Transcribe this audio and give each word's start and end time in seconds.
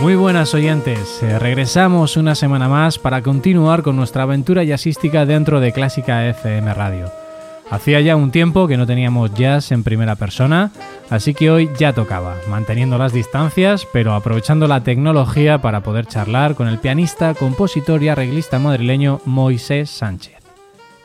Muy 0.00 0.14
buenas 0.14 0.54
oyentes, 0.54 1.22
eh, 1.24 1.40
regresamos 1.40 2.16
una 2.16 2.36
semana 2.36 2.68
más 2.68 3.00
para 3.00 3.20
continuar 3.20 3.82
con 3.82 3.96
nuestra 3.96 4.22
aventura 4.22 4.62
jazzística 4.62 5.26
dentro 5.26 5.58
de 5.58 5.72
Clásica 5.72 6.24
FM 6.28 6.72
Radio. 6.72 7.10
Hacía 7.68 8.00
ya 8.00 8.14
un 8.14 8.30
tiempo 8.30 8.68
que 8.68 8.76
no 8.76 8.86
teníamos 8.86 9.34
jazz 9.34 9.72
en 9.72 9.82
primera 9.82 10.14
persona, 10.14 10.70
así 11.10 11.34
que 11.34 11.50
hoy 11.50 11.68
ya 11.76 11.92
tocaba, 11.92 12.36
manteniendo 12.48 12.96
las 12.96 13.12
distancias, 13.12 13.88
pero 13.92 14.14
aprovechando 14.14 14.68
la 14.68 14.84
tecnología 14.84 15.60
para 15.60 15.82
poder 15.82 16.06
charlar 16.06 16.54
con 16.54 16.68
el 16.68 16.78
pianista, 16.78 17.34
compositor 17.34 18.00
y 18.02 18.08
arreglista 18.08 18.60
madrileño 18.60 19.20
Moisés 19.24 19.90
Sánchez. 19.90 20.38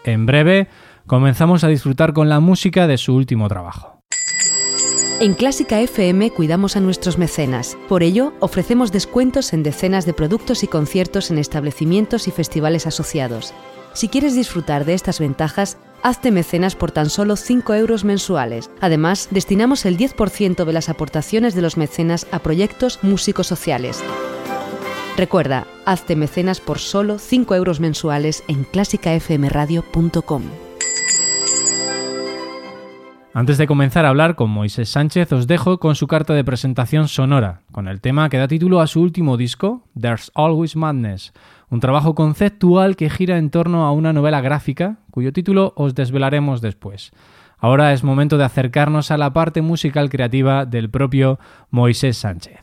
En 0.06 0.28
breve, 0.28 0.68
comenzamos 1.08 1.64
a 1.64 1.68
disfrutar 1.68 2.14
con 2.14 2.30
la 2.30 2.40
música 2.40 2.86
de 2.86 3.00
su 3.00 3.16
último 3.16 3.50
trabajo. 3.50 3.93
En 5.24 5.36
Clásica 5.36 5.80
FM 5.80 6.32
cuidamos 6.32 6.76
a 6.76 6.82
nuestros 6.82 7.18
mecenas. 7.18 7.78
Por 7.88 8.04
ello, 8.04 8.34
ofrecemos 8.42 8.92
descuentos 8.92 9.54
en 9.54 9.64
decenas 9.64 10.06
de 10.06 10.12
productos 10.12 10.66
y 10.66 10.68
conciertos 10.68 11.32
en 11.32 11.38
establecimientos 11.38 12.28
y 12.28 12.32
festivales 12.32 12.88
asociados. 12.88 13.54
Si 13.94 14.10
quieres 14.10 14.36
disfrutar 14.36 14.84
de 14.84 14.96
estas 14.96 15.22
ventajas, 15.22 15.78
hazte 16.02 16.30
mecenas 16.30 16.76
por 16.76 16.92
tan 16.92 17.10
solo 17.10 17.38
5 17.38 17.74
euros 17.74 18.04
mensuales. 18.04 18.70
Además, 18.82 19.30
destinamos 19.32 19.86
el 19.86 19.98
10% 19.98 20.66
de 20.66 20.74
las 20.74 20.90
aportaciones 20.90 21.56
de 21.56 21.62
los 21.62 21.78
mecenas 21.78 22.28
a 22.32 22.40
proyectos 22.40 23.00
músicos 23.02 23.48
sociales. 23.48 24.04
Recuerda, 25.16 25.68
hazte 25.86 26.18
mecenas 26.18 26.60
por 26.60 26.80
solo 26.80 27.18
5 27.18 27.56
euros 27.56 27.80
mensuales 27.80 28.44
en 28.50 28.66
clásicafmradio.com. 28.66 30.44
Antes 33.36 33.58
de 33.58 33.66
comenzar 33.66 34.06
a 34.06 34.10
hablar 34.10 34.36
con 34.36 34.52
Moisés 34.52 34.90
Sánchez, 34.90 35.32
os 35.34 35.48
dejo 35.48 35.80
con 35.80 35.96
su 35.96 36.06
carta 36.06 36.36
de 36.36 36.44
presentación 36.44 37.08
sonora, 37.08 37.62
con 37.72 37.88
el 37.88 38.00
tema 38.00 38.30
que 38.30 38.38
da 38.38 38.48
título 38.48 38.80
a 38.80 38.86
su 38.86 39.02
último 39.02 39.38
disco, 39.38 39.82
There's 40.00 40.32
Always 40.36 40.76
Madness, 40.76 41.34
un 41.72 41.80
trabajo 41.80 42.14
conceptual 42.14 42.96
que 42.96 43.10
gira 43.10 43.40
en 43.40 43.50
torno 43.50 43.86
a 43.86 43.92
una 43.92 44.14
novela 44.14 44.40
gráfica, 44.40 44.98
cuyo 45.10 45.34
título 45.34 45.74
os 45.76 45.96
desvelaremos 45.96 46.62
después. 46.62 47.12
Ahora 47.58 47.92
es 47.94 48.04
momento 48.04 48.38
de 48.38 48.44
acercarnos 48.44 49.10
a 49.10 49.18
la 49.18 49.34
parte 49.34 49.64
musical 49.64 50.12
creativa 50.12 50.68
del 50.68 50.92
propio 50.92 51.40
Moisés 51.72 52.18
Sánchez. 52.18 52.60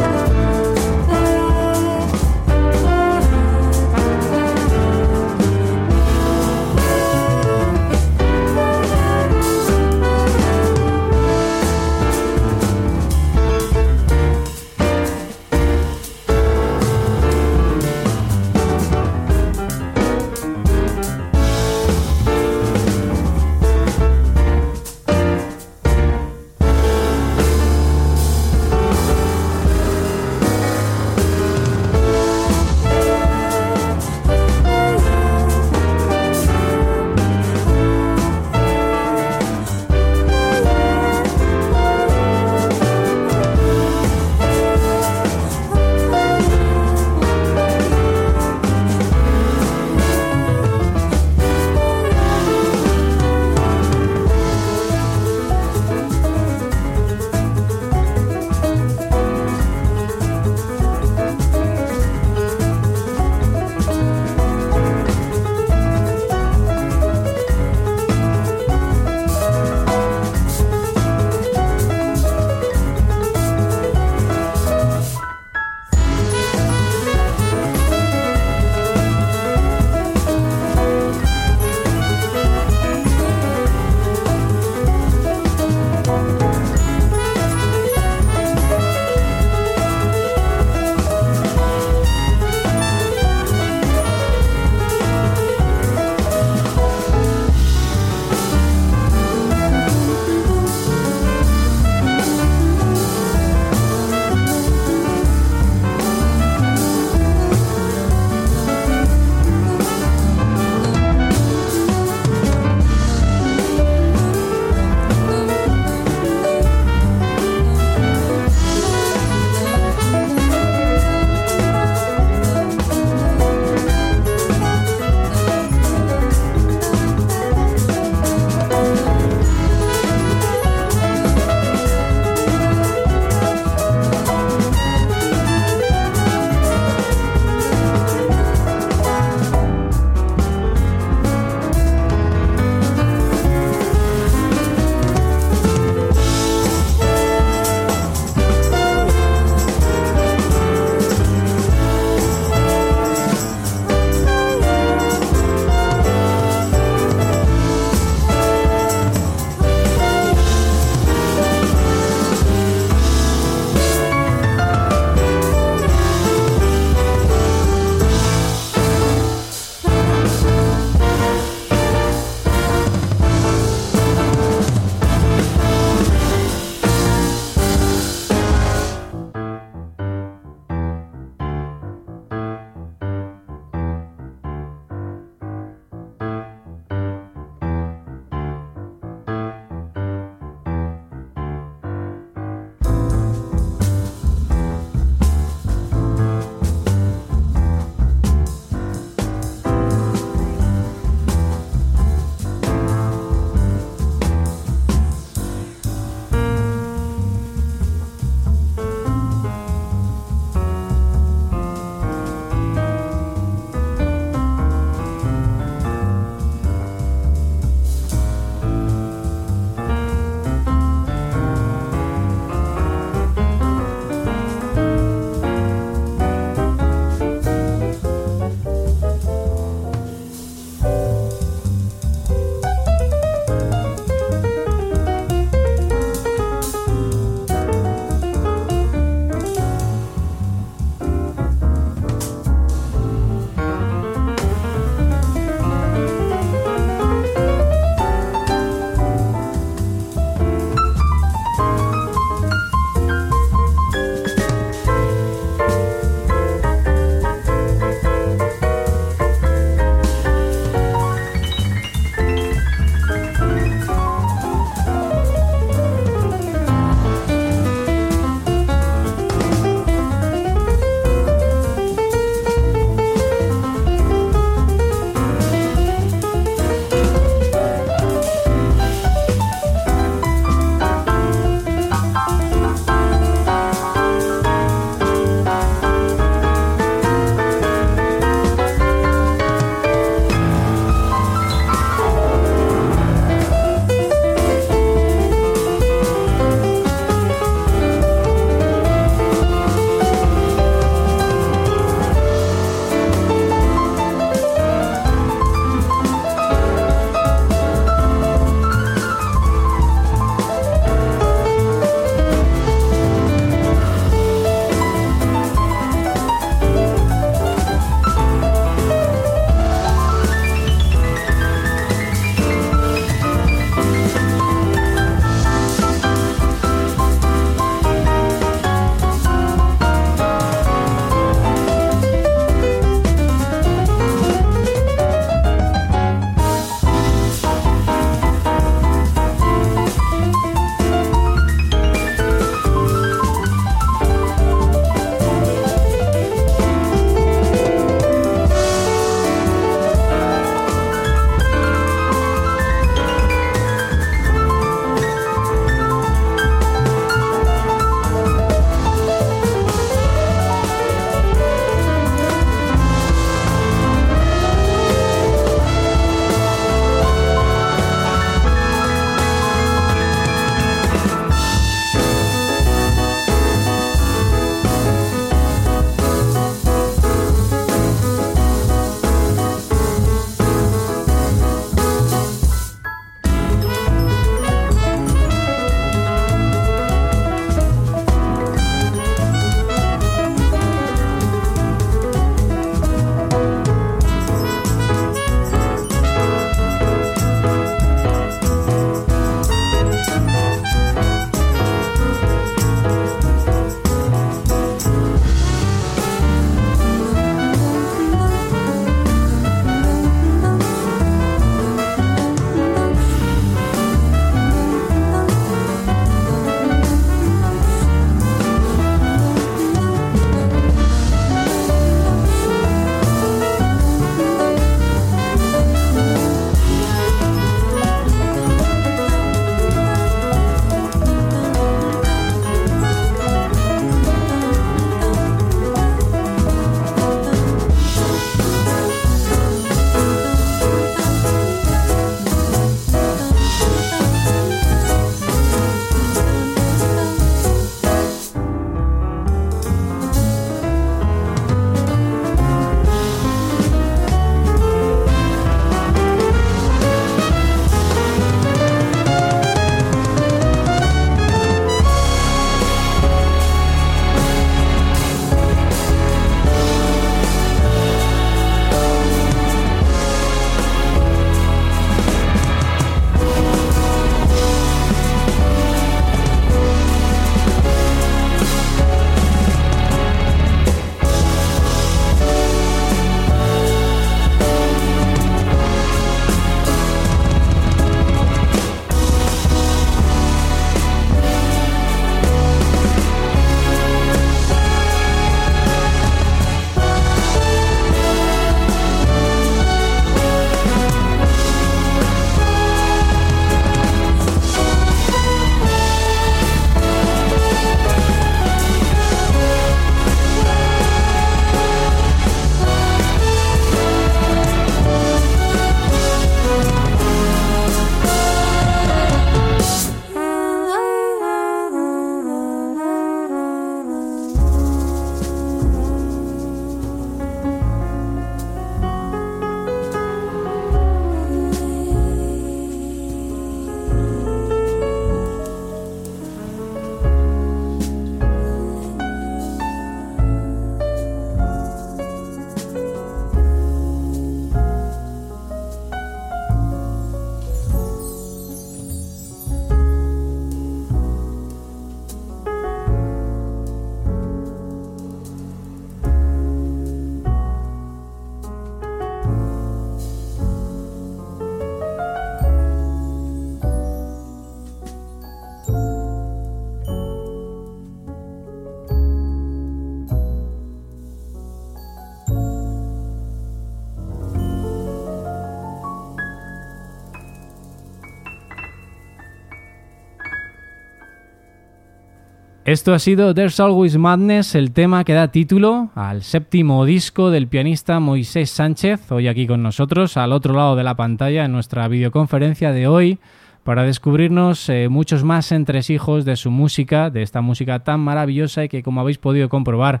Esto 582.74 582.92
ha 582.92 582.98
sido 582.98 583.32
There's 583.34 583.60
Always 583.60 583.96
Madness, 583.98 584.56
el 584.56 584.72
tema 584.72 585.04
que 585.04 585.12
da 585.12 585.28
título 585.28 585.90
al 585.94 586.24
séptimo 586.24 586.84
disco 586.84 587.30
del 587.30 587.46
pianista 587.46 588.00
Moisés 588.00 588.50
Sánchez, 588.50 589.12
hoy 589.12 589.28
aquí 589.28 589.46
con 589.46 589.62
nosotros, 589.62 590.16
al 590.16 590.32
otro 590.32 590.54
lado 590.54 590.74
de 590.74 590.82
la 590.82 590.96
pantalla, 590.96 591.44
en 591.44 591.52
nuestra 591.52 591.86
videoconferencia 591.86 592.72
de 592.72 592.88
hoy, 592.88 593.20
para 593.62 593.84
descubrirnos 593.84 594.68
eh, 594.68 594.88
muchos 594.88 595.22
más 595.22 595.52
entresijos 595.52 596.24
de 596.24 596.34
su 596.34 596.50
música, 596.50 597.10
de 597.10 597.22
esta 597.22 597.42
música 597.42 597.84
tan 597.84 598.00
maravillosa 598.00 598.64
y 598.64 598.68
que, 598.68 598.82
como 598.82 599.00
habéis 599.00 599.18
podido 599.18 599.48
comprobar, 599.48 600.00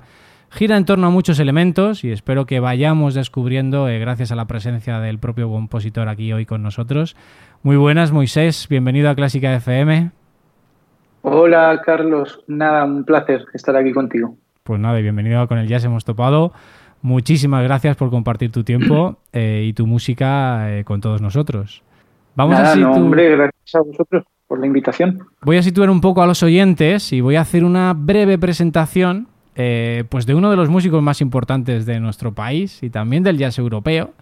gira 0.50 0.76
en 0.76 0.84
torno 0.84 1.06
a 1.06 1.10
muchos 1.10 1.38
elementos 1.38 2.02
y 2.02 2.10
espero 2.10 2.44
que 2.44 2.58
vayamos 2.58 3.14
descubriendo, 3.14 3.88
eh, 3.88 4.00
gracias 4.00 4.32
a 4.32 4.34
la 4.34 4.46
presencia 4.46 4.98
del 4.98 5.20
propio 5.20 5.48
compositor 5.48 6.08
aquí 6.08 6.32
hoy 6.32 6.44
con 6.44 6.64
nosotros. 6.64 7.14
Muy 7.62 7.76
buenas, 7.76 8.10
Moisés, 8.10 8.66
bienvenido 8.68 9.10
a 9.10 9.14
Clásica 9.14 9.54
FM. 9.54 10.23
Hola 11.26 11.80
Carlos, 11.82 12.44
nada, 12.48 12.84
un 12.84 13.02
placer 13.02 13.46
estar 13.54 13.74
aquí 13.76 13.92
contigo. 13.92 14.36
Pues 14.62 14.78
nada, 14.78 15.00
y 15.00 15.02
bienvenido 15.02 15.40
a 15.40 15.46
Con 15.46 15.56
el 15.56 15.66
Jazz 15.66 15.82
hemos 15.86 16.04
topado. 16.04 16.52
Muchísimas 17.00 17.64
gracias 17.64 17.96
por 17.96 18.10
compartir 18.10 18.52
tu 18.52 18.62
tiempo 18.62 19.16
eh, 19.32 19.64
y 19.66 19.72
tu 19.72 19.86
música 19.86 20.70
eh, 20.70 20.84
con 20.84 21.00
todos 21.00 21.22
nosotros. 21.22 21.82
Vamos 22.34 22.58
a 22.58 22.74
situar... 22.74 22.98
hombre, 22.98 23.30
gracias 23.30 23.74
a 23.74 23.80
vosotros 23.80 24.24
por 24.46 24.60
la 24.60 24.66
invitación. 24.66 25.26
Voy 25.40 25.56
a 25.56 25.62
situar 25.62 25.88
un 25.88 26.02
poco 26.02 26.20
a 26.20 26.26
los 26.26 26.42
oyentes 26.42 27.10
y 27.14 27.22
voy 27.22 27.36
a 27.36 27.40
hacer 27.40 27.64
una 27.64 27.94
breve 27.94 28.36
presentación 28.36 29.26
eh, 29.54 30.04
pues 30.10 30.26
de 30.26 30.34
uno 30.34 30.50
de 30.50 30.56
los 30.56 30.68
músicos 30.68 31.02
más 31.02 31.22
importantes 31.22 31.86
de 31.86 32.00
nuestro 32.00 32.34
país 32.34 32.82
y 32.82 32.90
también 32.90 33.22
del 33.22 33.38
jazz 33.38 33.58
europeo. 33.58 34.12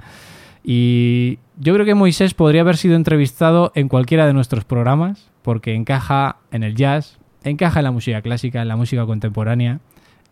Y 0.63 1.41
yo 1.59 1.75
creo 1.75 1.85
que 1.85 1.97
Moisés 1.97 2.33
podría 2.33 2.61
haber 2.61 2.77
sido 2.77 2.95
entrevistado 2.95 3.73
en 3.75 3.89
cualquiera 3.89 4.25
de 4.25 4.35
nuestros 4.35 4.65
programas, 4.65 5.32
porque 5.43 5.75
encaja 5.75 6.37
en 6.51 6.63
el 6.63 6.75
jazz, 6.75 7.19
encaja 7.45 7.81
en 7.81 7.85
la 7.85 7.91
música 7.91 8.23
clásica, 8.23 8.63
en 8.63 8.69
la 8.69 8.77
música 8.77 9.05
contemporánea, 9.07 9.81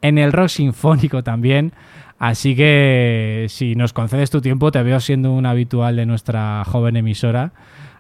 en 0.03 0.19
el 0.19 0.33
rock 0.33 0.49
sinfónico 0.49 1.23
también. 1.23 1.73
Así 2.19 2.55
que 2.55 3.47
si 3.49 3.75
nos 3.75 3.93
concedes 3.93 4.31
tu 4.31 4.41
tiempo, 4.41 4.71
te 4.71 4.83
veo 4.83 5.01
siendo 5.01 5.33
un 5.33 5.47
habitual 5.47 5.97
de 5.97 6.07
nuestra 6.07 6.65
joven 6.65 6.97
emisora. 6.97 7.53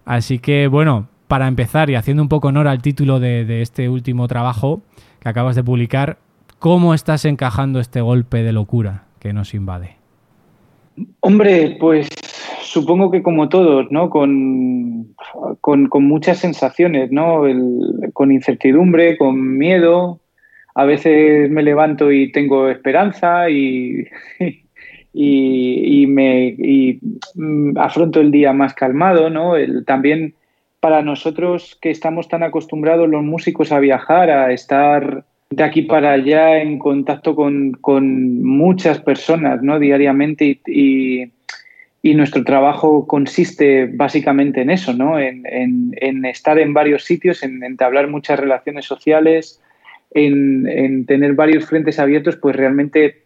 Así 0.04 0.38
que 0.38 0.66
bueno, 0.66 1.08
para 1.28 1.48
empezar 1.48 1.90
y 1.90 1.94
haciendo 1.94 2.22
un 2.22 2.28
poco 2.28 2.48
honor 2.48 2.68
al 2.68 2.82
título 2.82 3.20
de, 3.20 3.44
de 3.44 3.62
este 3.62 3.88
último 3.88 4.28
trabajo 4.28 4.82
que 5.20 5.28
acabas 5.28 5.56
de 5.56 5.64
publicar, 5.64 6.18
¿cómo 6.58 6.94
estás 6.94 7.24
encajando 7.24 7.80
este 7.80 8.00
golpe 8.00 8.42
de 8.42 8.52
locura 8.52 9.04
que 9.20 9.32
nos 9.32 9.54
invade? 9.54 9.99
Hombre, 11.20 11.76
pues 11.80 12.08
supongo 12.62 13.10
que 13.10 13.22
como 13.22 13.48
todos, 13.48 13.90
¿no? 13.90 14.10
Con, 14.10 15.14
con, 15.60 15.88
muchas 16.04 16.38
sensaciones, 16.38 17.10
¿no? 17.10 17.42
con 18.12 18.32
incertidumbre, 18.32 19.16
con 19.16 19.58
miedo. 19.58 20.20
A 20.74 20.84
veces 20.84 21.50
me 21.50 21.62
levanto 21.62 22.12
y 22.12 22.30
tengo 22.32 22.68
esperanza 22.68 23.50
y, 23.50 24.06
y, 25.12 26.06
me 26.06 26.56
mm, 27.34 27.76
afronto 27.78 28.20
el 28.20 28.30
día 28.30 28.52
más 28.52 28.74
calmado, 28.74 29.30
¿no? 29.30 29.54
también 29.84 30.34
para 30.78 31.02
nosotros 31.02 31.78
que 31.82 31.90
estamos 31.90 32.28
tan 32.28 32.42
acostumbrados 32.42 33.08
los 33.08 33.22
músicos 33.22 33.72
a 33.72 33.80
viajar, 33.80 34.30
a 34.30 34.52
estar 34.52 35.24
de 35.50 35.64
aquí 35.64 35.82
para 35.82 36.12
allá 36.12 36.62
en 36.62 36.78
contacto 36.78 37.34
con, 37.34 37.76
muchas 38.42 39.00
personas 39.00 39.62
¿no? 39.62 39.78
diariamente 39.78 40.60
y, 40.66 41.32
nuestro 42.02 42.44
trabajo 42.44 43.06
consiste 43.06 43.86
básicamente 43.86 44.62
en 44.62 44.70
eso, 44.70 44.94
¿no? 44.94 45.18
en, 45.18 46.24
estar 46.24 46.58
en 46.58 46.72
varios 46.72 47.04
sitios, 47.04 47.42
en 47.42 47.62
entablar 47.62 48.08
muchas 48.08 48.38
relaciones 48.38 48.86
sociales, 48.86 49.60
en, 50.12 51.04
tener 51.06 51.34
varios 51.34 51.66
frentes 51.66 51.98
abiertos, 51.98 52.36
pues 52.36 52.56
realmente 52.56 53.24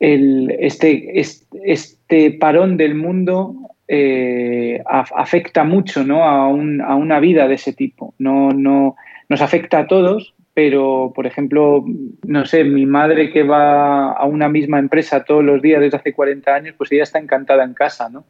el, 0.00 0.54
este, 0.60 1.20
este, 1.64 2.30
parón 2.32 2.76
del 2.76 2.94
mundo 2.94 3.56
eh, 3.88 4.82
afecta 4.86 5.64
mucho 5.64 6.04
¿no? 6.04 6.24
a, 6.24 6.44
a, 6.44 6.94
una 6.94 7.20
vida 7.20 7.48
de 7.48 7.54
ese 7.54 7.72
tipo. 7.72 8.14
No, 8.18 8.50
no, 8.50 8.96
nos 9.28 9.40
afecta 9.40 9.80
a 9.80 9.86
todos, 9.86 10.34
pero, 10.54 11.12
por 11.14 11.26
ejemplo, 11.26 11.84
no 12.26 12.44
sé, 12.44 12.64
mi 12.64 12.84
madre 12.84 13.30
que 13.30 13.42
va 13.42 14.12
a 14.12 14.24
una 14.26 14.48
misma 14.48 14.78
empresa 14.78 15.24
todos 15.24 15.42
los 15.42 15.62
días 15.62 15.80
desde 15.80 15.96
hace 15.96 16.12
40 16.12 16.54
años, 16.54 16.74
pues 16.76 16.92
ella 16.92 17.04
está 17.04 17.18
encantada 17.18 17.64
en 17.64 17.72
casa, 17.72 18.10
¿no? 18.10 18.24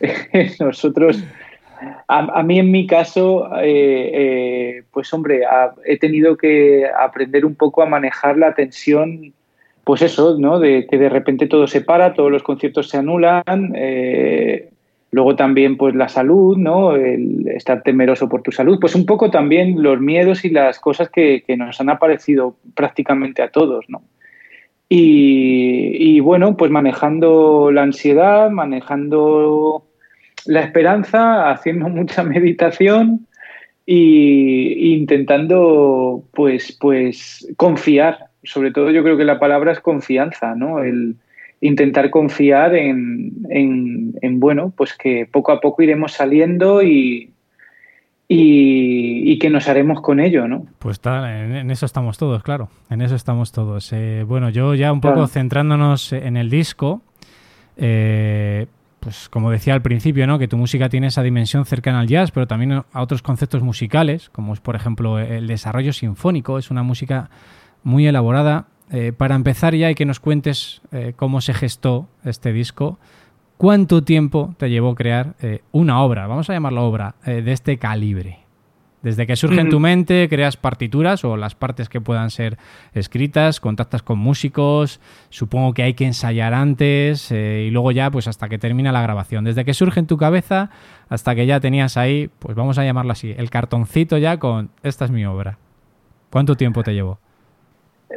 Nosotros, 0.60 1.24
a, 2.06 2.42
mí 2.44 2.58
en 2.60 2.70
mi 2.70 2.86
caso, 2.86 3.50
eh, 3.60 4.10
eh, 4.14 4.82
pues 4.92 5.12
hombre, 5.12 5.42
he 5.84 5.98
tenido 5.98 6.36
que 6.36 6.86
aprender 6.86 7.44
un 7.44 7.56
poco 7.56 7.82
a 7.82 7.86
manejar 7.86 8.38
la 8.38 8.54
tensión, 8.54 9.32
pues 9.82 10.02
eso, 10.02 10.36
¿no? 10.38 10.60
De 10.60 10.86
que 10.86 10.98
de 10.98 11.08
repente 11.08 11.46
todo 11.46 11.66
se 11.66 11.80
para, 11.80 12.14
todos 12.14 12.30
los 12.30 12.42
conciertos 12.42 12.88
se 12.88 12.98
anulan, 12.98 13.72
eh, 13.74 14.70
Luego 15.16 15.34
también 15.34 15.78
pues 15.78 15.94
la 15.94 16.10
salud, 16.10 16.58
¿no? 16.58 16.94
El 16.94 17.48
estar 17.48 17.82
temeroso 17.82 18.28
por 18.28 18.42
tu 18.42 18.52
salud, 18.52 18.76
pues 18.78 18.94
un 18.94 19.06
poco 19.06 19.30
también 19.30 19.82
los 19.82 19.98
miedos 19.98 20.44
y 20.44 20.50
las 20.50 20.78
cosas 20.78 21.08
que, 21.08 21.42
nos 21.56 21.80
han 21.80 21.88
aparecido 21.88 22.58
prácticamente 22.74 23.40
a 23.40 23.48
todos, 23.48 23.86
¿no? 23.88 24.02
Y, 24.90 26.20
bueno, 26.20 26.58
pues 26.58 26.70
manejando 26.70 27.70
la 27.72 27.84
ansiedad, 27.84 28.50
manejando 28.50 29.86
la 30.44 30.60
esperanza, 30.60 31.50
haciendo 31.50 31.88
mucha 32.00 32.22
meditación 32.22 33.26
e 33.86 33.94
intentando 34.98 36.24
pues, 36.34 36.76
pues 36.78 37.50
confiar. 37.56 38.18
Sobre 38.42 38.70
todo 38.70 38.90
yo 38.90 39.02
creo 39.02 39.16
que 39.16 39.24
la 39.24 39.40
palabra 39.40 39.72
es 39.72 39.80
confianza, 39.80 40.54
¿no? 40.54 40.82
El, 40.82 41.16
intentar 41.60 42.10
confiar 42.10 42.74
en, 42.74 43.32
en, 43.48 44.40
bueno, 44.40 44.72
pues 44.76 44.94
que 44.94 45.26
poco 45.30 45.52
a 45.52 45.60
poco 45.60 45.82
iremos 45.82 46.12
saliendo 46.12 46.82
y, 46.82 47.30
y, 48.28 49.38
que 49.38 49.50
nos 49.50 49.68
haremos 49.68 50.00
con 50.00 50.20
ello, 50.20 50.48
¿no? 50.48 50.66
Pues 50.78 50.94
está, 50.94 51.42
en, 51.42 51.70
eso 51.70 51.86
estamos 51.86 52.18
todos, 52.18 52.42
claro, 52.42 52.68
en 52.90 53.00
eso 53.00 53.14
estamos 53.14 53.52
todos. 53.52 53.92
Eh, 53.92 54.24
bueno, 54.26 54.50
yo 54.50 54.74
ya 54.74 54.92
un 54.92 55.00
poco 55.00 55.26
centrándonos 55.26 56.12
en 56.12 56.36
el 56.36 56.50
disco, 56.50 57.02
eh, 57.76 58.66
pues 59.00 59.28
como 59.28 59.50
decía 59.50 59.74
al 59.74 59.82
principio, 59.82 60.26
¿no? 60.26 60.38
Que 60.38 60.48
tu 60.48 60.56
música 60.56 60.88
tiene 60.88 61.06
esa 61.06 61.22
dimensión 61.22 61.64
cercana 61.64 62.00
al 62.00 62.08
jazz, 62.08 62.32
pero 62.32 62.46
también 62.46 62.72
a 62.72 63.02
otros 63.02 63.22
conceptos 63.22 63.62
musicales, 63.62 64.28
como 64.30 64.52
es 64.52 64.60
por 64.60 64.76
ejemplo 64.76 65.18
el 65.18 65.46
desarrollo 65.46 65.92
sinfónico, 65.92 66.58
es 66.58 66.70
una 66.70 66.82
música 66.82 67.30
muy 67.82 68.06
elaborada 68.06 68.66
eh, 68.90 69.12
para 69.16 69.34
empezar 69.34 69.74
ya 69.74 69.90
y 69.90 69.96
que 69.96 70.04
nos 70.04 70.20
cuentes 70.20 70.80
eh, 70.92 71.12
cómo 71.16 71.40
se 71.40 71.54
gestó 71.54 72.08
este 72.24 72.52
disco, 72.52 72.98
¿cuánto 73.56 74.04
tiempo 74.04 74.54
te 74.58 74.70
llevó 74.70 74.94
crear 74.94 75.34
eh, 75.40 75.62
una 75.72 76.02
obra, 76.02 76.28
vamos 76.28 76.48
a 76.48 76.52
llamarla 76.52 76.82
obra, 76.82 77.14
de 77.24 77.50
este 77.50 77.78
calibre? 77.78 78.40
Desde 79.02 79.26
que 79.26 79.36
surge 79.36 79.60
en 79.60 79.70
tu 79.70 79.78
mente, 79.78 80.28
creas 80.28 80.56
partituras 80.56 81.24
o 81.24 81.36
las 81.36 81.54
partes 81.54 81.88
que 81.88 82.00
puedan 82.00 82.30
ser 82.30 82.58
escritas, 82.92 83.60
contactas 83.60 84.02
con 84.02 84.18
músicos, 84.18 85.00
supongo 85.30 85.74
que 85.74 85.84
hay 85.84 85.94
que 85.94 86.06
ensayar 86.06 86.54
antes 86.54 87.30
y 87.30 87.70
luego 87.70 87.92
ya 87.92 88.10
pues 88.10 88.26
hasta 88.26 88.48
que 88.48 88.58
termina 88.58 88.90
la 88.90 89.02
grabación. 89.02 89.44
Desde 89.44 89.64
que 89.64 89.74
surge 89.74 90.00
en 90.00 90.08
tu 90.08 90.16
cabeza 90.16 90.70
hasta 91.08 91.36
que 91.36 91.46
ya 91.46 91.60
tenías 91.60 91.96
ahí, 91.96 92.30
pues 92.40 92.56
vamos 92.56 92.78
a 92.78 92.84
llamarlo 92.84 93.12
así, 93.12 93.32
el 93.36 93.48
cartoncito 93.48 94.18
ya 94.18 94.38
con 94.38 94.70
esta 94.82 95.04
es 95.04 95.12
mi 95.12 95.24
obra. 95.24 95.58
¿Cuánto 96.30 96.56
tiempo 96.56 96.82
te 96.82 96.92
llevó? 96.92 97.20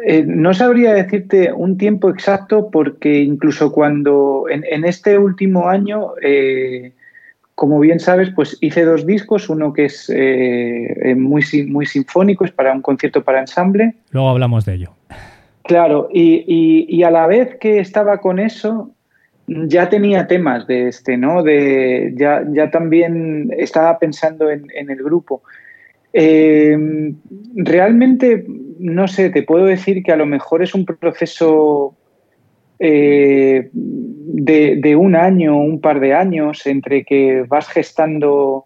Eh, 0.05 0.23
no 0.25 0.53
sabría 0.53 0.93
decirte 0.93 1.51
un 1.51 1.77
tiempo 1.77 2.09
exacto 2.09 2.69
porque 2.71 3.21
incluso 3.21 3.71
cuando 3.71 4.45
en, 4.49 4.85
este 4.85 5.17
último 5.17 5.67
año, 5.67 6.11
eh, 6.21 6.93
como 7.55 7.79
bien 7.79 7.99
sabes, 7.99 8.29
pues 8.35 8.57
hice 8.61 8.85
dos 8.85 9.05
discos, 9.05 9.49
uno 9.49 9.73
que 9.73 9.85
es 9.85 10.11
eh, 10.13 11.15
muy, 11.17 11.43
muy 11.67 11.85
sinfónico, 11.87 12.45
es 12.45 12.51
para 12.51 12.71
un 12.71 12.81
concierto 12.81 13.23
para 13.23 13.39
ensamble. 13.39 13.95
Luego 14.11 14.29
hablamos 14.29 14.65
de 14.65 14.75
ello. 14.75 14.93
Claro, 15.63 16.09
y, 16.11 17.03
a 17.03 17.11
la 17.11 17.27
vez 17.27 17.57
que 17.59 17.79
estaba 17.79 18.19
con 18.19 18.39
eso, 18.39 18.91
ya 19.47 19.89
tenía 19.89 20.27
temas 20.27 20.65
de 20.67 20.87
este, 20.87 21.17
¿no? 21.17 21.43
De, 21.43 22.13
ya, 22.15 22.43
ya 22.51 22.71
también 22.71 23.51
estaba 23.57 23.97
pensando 23.99 24.49
en, 24.49 24.67
en 24.73 24.89
el 24.89 25.03
grupo. 25.03 25.41
Realmente 26.13 28.45
no 28.79 29.07
sé, 29.07 29.29
te 29.29 29.43
puedo 29.43 29.65
decir 29.65 30.01
que 30.03 30.11
a 30.11 30.15
lo 30.15 30.25
mejor 30.25 30.63
es 30.63 30.73
un 30.73 30.85
proceso 30.85 31.95
eh, 32.79 33.69
de, 33.73 34.95
un 34.95 35.15
año, 35.15 35.57
un 35.57 35.81
par 35.81 35.99
de 35.99 36.13
años, 36.13 36.65
entre 36.65 37.03
que 37.03 37.43
vas 37.47 37.67
gestando. 37.67 38.65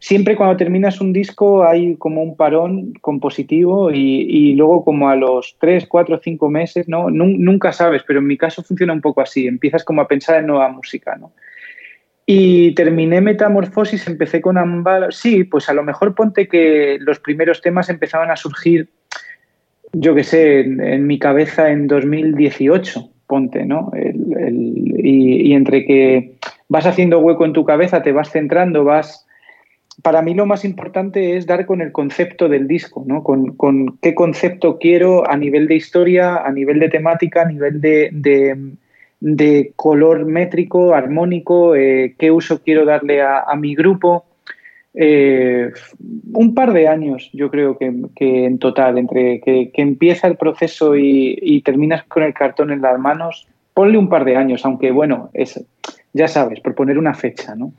Siempre 0.00 0.34
cuando 0.34 0.56
terminas 0.56 1.00
un 1.00 1.12
disco 1.12 1.64
hay 1.64 1.94
como 1.94 2.24
un 2.24 2.36
parón 2.36 2.92
compositivo 3.00 3.92
y, 3.92 4.54
luego 4.54 4.84
como 4.84 5.08
a 5.08 5.14
los 5.14 5.56
tres, 5.60 5.86
cuatro, 5.86 6.20
cinco 6.22 6.50
meses, 6.50 6.88
¿no? 6.88 7.08
Nunca 7.08 7.72
sabes, 7.72 8.02
pero 8.04 8.18
en 8.18 8.26
mi 8.26 8.36
caso 8.36 8.64
funciona 8.64 8.92
un 8.92 9.00
poco 9.00 9.20
así. 9.20 9.46
Empiezas 9.46 9.84
como 9.84 10.02
a 10.02 10.08
pensar 10.08 10.40
en 10.40 10.48
nueva 10.48 10.68
música, 10.70 11.14
¿no? 11.14 11.30
Y 12.24 12.74
terminé 12.74 13.20
Metamorfosis, 13.20 14.06
empecé 14.06 14.40
con 14.40 14.58
Ambal. 14.58 15.12
Sí, 15.12 15.44
pues 15.44 15.68
a 15.68 15.74
lo 15.74 15.82
mejor 15.82 16.14
ponte 16.14 16.48
que 16.48 16.98
los 17.00 17.18
primeros 17.18 17.60
temas 17.60 17.88
empezaban 17.88 18.30
a 18.30 18.36
surgir 18.36 18.88
yo 19.92 20.14
qué 20.14 20.24
sé, 20.24 20.60
en, 20.60 21.06
mi 21.06 21.18
cabeza 21.18 21.70
en 21.70 21.86
2018, 21.86 23.10
ponte, 23.26 23.64
¿no? 23.64 23.92
y, 23.94 25.52
entre 25.52 25.84
que 25.84 26.32
vas 26.68 26.86
haciendo 26.86 27.18
hueco 27.20 27.44
en 27.44 27.52
tu 27.52 27.64
cabeza, 27.64 28.02
te 28.02 28.12
vas 28.12 28.30
centrando, 28.30 28.84
vas... 28.84 29.26
Para 30.02 30.22
mí 30.22 30.32
lo 30.32 30.46
más 30.46 30.64
importante 30.64 31.36
es 31.36 31.46
dar 31.46 31.66
con 31.66 31.82
el 31.82 31.92
concepto 31.92 32.48
del 32.48 32.66
disco, 32.66 33.04
¿no? 33.06 33.22
Con, 33.22 33.98
qué 34.00 34.14
concepto 34.14 34.78
quiero 34.78 35.30
a 35.30 35.36
nivel 35.36 35.68
de 35.68 35.76
historia, 35.76 36.38
a 36.38 36.50
nivel 36.50 36.80
de 36.80 36.88
temática, 36.88 37.42
a 37.42 37.44
nivel 37.44 37.80
de, 37.80 38.74
color 39.76 40.24
métrico, 40.26 40.94
armónico, 40.94 41.74
eh, 41.74 42.14
qué 42.18 42.30
uso 42.30 42.62
quiero 42.62 42.84
darle 42.84 43.22
a 43.22 43.54
mi 43.56 43.74
grupo. 43.74 44.24
Eh, 44.94 45.72
un 46.32 46.54
par 46.54 46.72
de 46.72 46.86
años, 46.86 47.30
yo 47.32 47.50
creo 47.50 47.78
que, 47.78 48.44
en 48.44 48.58
total, 48.58 48.98
entre 48.98 49.40
que, 49.40 49.70
empieza 49.74 50.26
el 50.26 50.36
proceso 50.36 50.96
y, 50.96 51.62
terminas 51.64 52.04
con 52.04 52.22
el 52.22 52.34
cartón 52.34 52.70
en 52.70 52.82
las 52.82 52.98
manos, 52.98 53.46
ponle 53.74 53.96
un 53.96 54.08
par 54.08 54.24
de 54.24 54.36
años, 54.36 54.64
aunque 54.64 54.90
bueno, 54.90 55.30
es, 55.32 55.64
ya 56.12 56.28
sabes, 56.28 56.60
por 56.60 56.74
poner 56.74 56.98
una 56.98 57.14
fecha, 57.14 57.54
¿no? 57.54 57.72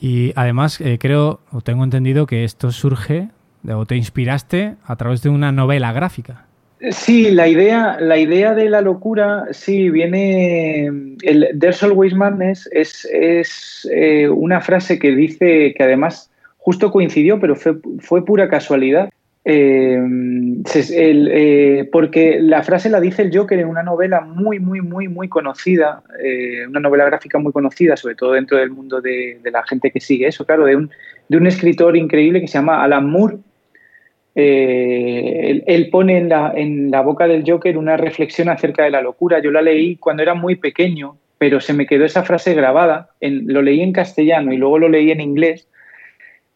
Y 0.00 0.32
además 0.36 0.80
eh, 0.80 0.98
creo, 1.00 1.40
o 1.50 1.60
tengo 1.60 1.84
entendido 1.84 2.26
que 2.26 2.44
esto 2.44 2.70
surge, 2.70 3.28
o 3.68 3.86
te 3.86 3.96
inspiraste 3.96 4.76
a 4.84 4.96
través 4.96 5.22
de 5.22 5.30
una 5.30 5.50
novela 5.50 5.92
gráfica. 5.92 6.47
Sí, 6.92 7.30
la 7.30 7.48
idea, 7.48 7.98
la 8.00 8.18
idea 8.18 8.54
de 8.54 8.70
la 8.70 8.80
locura, 8.80 9.46
sí, 9.50 9.90
viene. 9.90 10.86
El 11.22 11.58
There's 11.58 11.82
Always 11.82 12.14
Madness 12.14 12.68
es, 12.72 13.04
es 13.12 13.88
eh, 13.92 14.28
una 14.28 14.60
frase 14.60 14.98
que 14.98 15.10
dice 15.14 15.74
que 15.76 15.82
además 15.82 16.30
justo 16.68 16.90
coincidió, 16.90 17.40
pero 17.40 17.56
fue, 17.56 18.24
pura 18.24 18.48
casualidad. 18.48 19.08
Eh, 19.44 19.98
eh, 20.74 21.88
porque 21.90 22.38
la 22.40 22.62
frase 22.62 22.90
la 22.90 23.00
dice 23.00 23.22
el 23.22 23.34
Joker 23.34 23.58
en 23.58 23.68
una 23.68 23.82
novela 23.82 24.20
muy, 24.20 24.58
muy, 24.58 24.82
muy, 24.82 25.08
muy 25.08 25.30
conocida, 25.30 26.02
eh, 26.22 26.66
una 26.68 26.80
novela 26.80 27.06
gráfica 27.06 27.38
muy 27.38 27.52
conocida, 27.52 27.96
sobre 27.96 28.16
todo 28.16 28.32
dentro 28.32 28.58
del 28.58 28.70
mundo 28.70 29.00
de, 29.00 29.40
la 29.50 29.62
gente 29.62 29.90
que 29.90 30.00
sigue 30.00 30.28
eso, 30.28 30.44
claro, 30.44 30.66
de 30.66 30.76
un, 30.76 30.90
de 31.30 31.38
un, 31.38 31.46
escritor 31.46 31.96
increíble 31.96 32.42
que 32.42 32.48
se 32.48 32.58
llama 32.58 32.84
Alan 32.84 33.08
Moore. 33.08 33.38
Él, 34.34 35.88
pone 35.90 36.18
en 36.18 36.28
la, 36.28 36.52
en 36.54 36.90
boca 36.90 37.26
del 37.26 37.44
Joker 37.44 37.76
una 37.76 37.96
reflexión 37.96 38.48
acerca 38.48 38.84
de 38.84 38.90
la 38.90 39.02
locura. 39.02 39.40
Yo 39.40 39.50
la 39.50 39.62
leí 39.62 39.96
cuando 39.96 40.22
era 40.22 40.34
muy 40.34 40.56
pequeño, 40.56 41.16
pero 41.38 41.60
se 41.60 41.72
me 41.72 41.86
quedó 41.86 42.04
esa 42.04 42.22
frase 42.22 42.54
grabada. 42.54 43.10
lo 43.20 43.62
leí 43.62 43.80
en 43.80 43.92
castellano 43.92 44.52
y 44.52 44.56
luego 44.56 44.78
lo 44.78 44.88
leí 44.88 45.10
en 45.10 45.20
inglés 45.20 45.68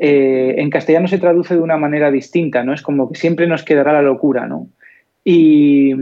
eh, 0.05 0.61
en 0.61 0.69
castellano 0.69 1.07
se 1.07 1.19
traduce 1.19 1.55
de 1.55 1.61
una 1.61 1.77
manera 1.77 2.11
distinta, 2.11 2.65
¿no? 2.65 2.73
Es 2.73 2.83
como 2.83 3.13
que 3.13 3.21
siempre 3.21 3.47
nos 3.47 3.63
quedará 3.63 3.93
la 3.93 4.03
locura, 4.03 4.49
¿no? 4.49 4.67
Y, 5.25 5.95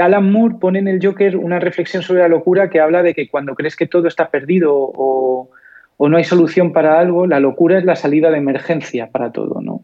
Alan 0.00 0.32
Moore 0.32 0.56
pone 0.60 0.80
en 0.80 0.88
el 0.88 0.98
Joker 1.00 1.36
una 1.36 1.60
reflexión 1.60 2.02
sobre 2.02 2.22
la 2.22 2.28
locura 2.28 2.68
que 2.68 2.80
habla 2.80 3.04
de 3.04 3.14
que 3.14 3.28
cuando 3.28 3.54
crees 3.54 3.76
que 3.76 3.86
todo 3.86 4.08
está 4.08 4.30
perdido 4.30 4.72
o, 4.74 5.50
no 6.00 6.16
hay 6.16 6.24
solución 6.24 6.72
para 6.72 6.98
algo, 6.98 7.28
la 7.28 7.38
locura 7.38 7.78
es 7.78 7.84
la 7.84 7.94
salida 7.94 8.32
de 8.32 8.38
emergencia 8.38 9.08
para 9.12 9.30
todo, 9.30 9.60
¿no? 9.60 9.77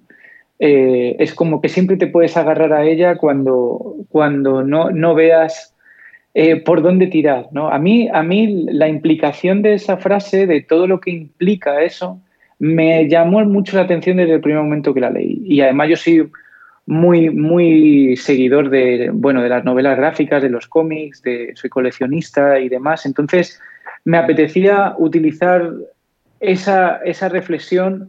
Eh, 0.66 1.16
es 1.18 1.34
como 1.34 1.60
que 1.60 1.68
siempre 1.68 1.98
te 1.98 2.06
puedes 2.06 2.38
agarrar 2.38 2.72
a 2.72 2.86
ella 2.86 3.18
cuando, 3.18 3.96
cuando 4.08 4.62
no, 4.64 5.14
veas 5.14 5.74
eh, 6.32 6.56
por 6.56 6.80
dónde 6.80 7.06
tirar, 7.08 7.48
¿no? 7.52 7.68
A 7.68 7.78
mí, 7.78 8.08
a 8.10 8.22
mí 8.22 8.64
la 8.72 8.88
implicación 8.88 9.60
de 9.60 9.74
esa 9.74 9.98
frase, 9.98 10.46
de 10.46 10.62
todo 10.62 10.86
lo 10.86 11.00
que 11.00 11.10
implica 11.10 11.82
eso, 11.82 12.18
me 12.58 13.06
llamó 13.10 13.44
mucho 13.44 13.76
la 13.76 13.82
atención 13.82 14.16
desde 14.16 14.36
el 14.36 14.40
primer 14.40 14.62
momento 14.62 14.94
que 14.94 15.02
la 15.02 15.10
leí. 15.10 15.42
Y 15.44 15.60
además 15.60 15.90
yo 15.90 15.96
soy 15.96 16.30
muy, 16.86 17.28
muy 17.28 18.16
seguidor 18.16 18.70
de, 18.70 19.10
bueno, 19.12 19.42
de 19.42 19.50
las 19.50 19.66
novelas 19.66 19.98
gráficas, 19.98 20.42
de 20.42 20.48
los 20.48 20.66
cómics, 20.66 21.20
de, 21.20 21.52
soy 21.56 21.68
coleccionista 21.68 22.58
y 22.58 22.70
demás. 22.70 23.04
Entonces 23.04 23.60
me 24.06 24.16
apetecía 24.16 24.94
utilizar 24.96 25.74
esa, 26.40 27.02
esa 27.04 27.28
reflexión 27.28 28.08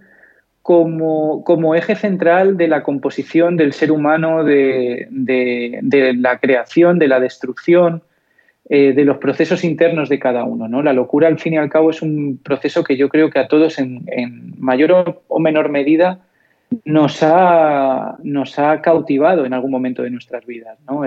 como, 0.66 1.44
como, 1.44 1.76
eje 1.76 1.96
central 1.96 2.58
de 2.58 2.68
la 2.68 2.82
composición 2.82 3.56
del 3.56 3.72
ser 3.72 3.92
humano, 3.92 4.44
de, 4.44 5.08
de 5.12 6.14
la 6.18 6.40
creación, 6.40 6.98
de 6.98 7.08
la 7.08 7.20
destrucción, 7.20 8.02
eh, 8.68 8.94
de 8.94 9.06
los 9.06 9.18
procesos 9.18 9.64
internos 9.64 10.10
de 10.10 10.18
cada 10.18 10.44
uno. 10.44 10.68
¿no? 10.68 10.82
La 10.82 10.92
locura, 10.92 11.28
al 11.28 11.38
fin 11.38 11.54
y 11.54 11.58
al 11.58 11.70
cabo, 11.70 11.92
es 11.92 12.02
un 12.02 12.40
proceso 12.44 12.84
que 12.84 12.98
yo 12.98 13.10
creo 13.10 13.30
que 13.30 13.38
a 13.38 13.48
todos, 13.48 13.78
en, 13.78 14.56
mayor 14.58 15.22
o 15.28 15.40
menor 15.40 15.70
medida, 15.70 16.22
nos 16.84 17.22
ha, 17.22 18.18
nos 18.24 18.58
ha 18.58 18.82
cautivado 18.82 19.46
en 19.46 19.54
algún 19.54 19.70
momento 19.70 20.02
de 20.02 20.10
nuestras 20.10 20.48
vidas. 20.48 20.80
¿no? 20.90 21.04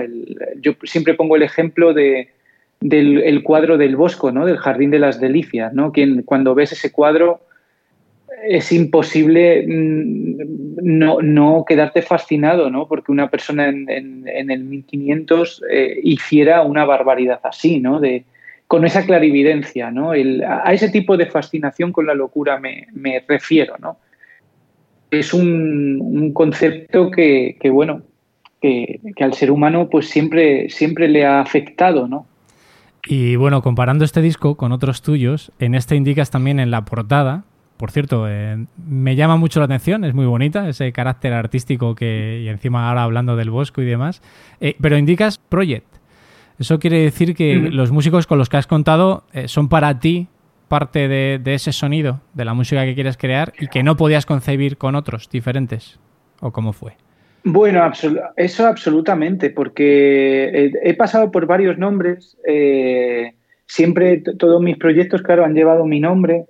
yo 0.61 0.71
siempre 0.83 1.15
pongo 1.15 1.35
el 1.35 1.43
ejemplo 1.43 1.93
de, 1.93 2.29
del 2.79 3.43
cuadro 3.43 3.77
del 3.77 3.97
Bosco, 3.97 4.31
¿no? 4.31 4.45
del 4.45 4.55
Jardín 4.55 4.89
de 4.89 4.99
las 4.99 5.19
Delicias. 5.19 5.73
¿no? 5.73 5.91
Quien, 5.91 6.23
cuando 6.23 6.55
ves 6.55 6.71
ese 6.71 6.93
cuadro 6.93 7.41
es 8.47 8.71
imposible 8.71 9.65
mm, 9.67 10.37
no, 10.81 11.21
no, 11.21 11.65
quedarte 11.67 12.01
fascinado, 12.01 12.69
¿no? 12.69 12.87
Porque 12.87 13.11
una 13.11 13.29
persona 13.29 13.67
en, 13.67 13.89
en, 13.89 14.51
el 14.51 14.63
1500 14.63 15.63
eh, 15.69 15.99
hiciera 16.03 16.61
una 16.63 16.85
barbaridad 16.85 17.39
así, 17.43 17.79
¿no? 17.79 17.99
De, 17.99 18.23
con 18.67 18.85
esa 18.85 19.03
clarividencia, 19.03 19.89
¿no? 19.89 20.11
a 20.11 20.73
ese 20.73 20.89
tipo 20.89 21.17
de 21.17 21.25
fascinación 21.25 21.91
con 21.91 22.05
la 22.05 22.13
locura 22.13 22.59
me, 22.59 22.85
me 22.93 23.23
refiero, 23.27 23.73
¿no? 23.79 23.97
Es 25.09 25.33
un, 25.33 25.97
un 25.99 26.33
concepto 26.33 27.09
que, 27.09 27.57
que 27.59 27.71
bueno, 27.71 28.03
que, 28.61 28.99
que, 29.15 29.23
al 29.23 29.33
ser 29.33 29.49
humano 29.49 29.89
pues 29.89 30.07
siempre, 30.07 30.69
siempre 30.69 31.07
le 31.07 31.25
ha 31.25 31.41
afectado, 31.41 32.07
¿no? 32.07 32.27
Y 33.07 33.37
bueno, 33.37 33.63
comparando 33.63 34.05
este 34.05 34.21
disco 34.21 34.55
con 34.55 34.71
otros 34.71 35.01
tuyos, 35.01 35.51
en 35.57 35.73
este 35.73 35.95
indicas 35.95 36.29
también 36.29 36.59
en 36.59 36.69
la 36.69 36.85
portada 36.85 37.45
por 37.79 37.91
cierto, 37.91 38.27
eh, 38.27 38.57
me 38.85 39.15
llama 39.15 39.37
mucho 39.37 39.61
la 39.61 39.65
atención, 39.65 40.03
es 40.03 40.13
muy 40.13 40.25
bonita, 40.25 40.67
ese 40.67 40.91
carácter 40.91 41.31
artístico 41.31 41.95
que, 41.95 42.41
y 42.43 42.49
encima 42.49 42.89
ahora 42.89 43.03
hablando 43.03 43.37
del 43.37 43.51
bosco 43.51 43.81
y 43.81 43.85
demás, 43.85 44.21
eh, 44.59 44.75
pero 44.81 44.97
indicas 44.97 45.37
Project. 45.37 45.87
Eso 46.59 46.77
quiere 46.77 46.99
decir 46.99 47.35
que 47.35 47.55
los 47.55 47.91
músicos 47.91 48.27
con 48.27 48.37
los 48.37 48.49
que 48.49 48.57
has 48.57 48.67
contado 48.67 49.23
eh, 49.31 49.47
son 49.47 49.69
para 49.69 49.97
ti 49.97 50.27
parte 50.67 51.07
de, 51.07 51.41
ese 51.45 51.71
sonido, 51.71 52.19
de 52.33 52.43
la 52.43 52.53
música 52.53 52.83
que 52.83 52.95
quieres 52.95 53.15
crear 53.15 53.53
y 53.57 53.67
que 53.67 53.81
no 53.81 53.95
podías 53.95 54.25
concebir 54.25 54.75
con 54.75 54.95
otros 54.95 55.29
diferentes, 55.29 56.01
¿o 56.41 56.51
cómo 56.51 56.73
fue? 56.73 56.97
Bueno, 57.45 57.89
eso 58.35 58.67
absolutamente, 58.67 59.51
porque 59.51 60.73
he 60.83 60.93
pasado 60.95 61.31
por 61.31 61.45
varios 61.45 61.77
nombres. 61.77 62.37
siempre 63.67 64.17
todos 64.17 64.61
mis 64.61 64.77
proyectos, 64.77 65.21
claro, 65.21 65.45
han 65.45 65.53
llevado 65.53 65.85
mi 65.85 66.01
nombre 66.01 66.47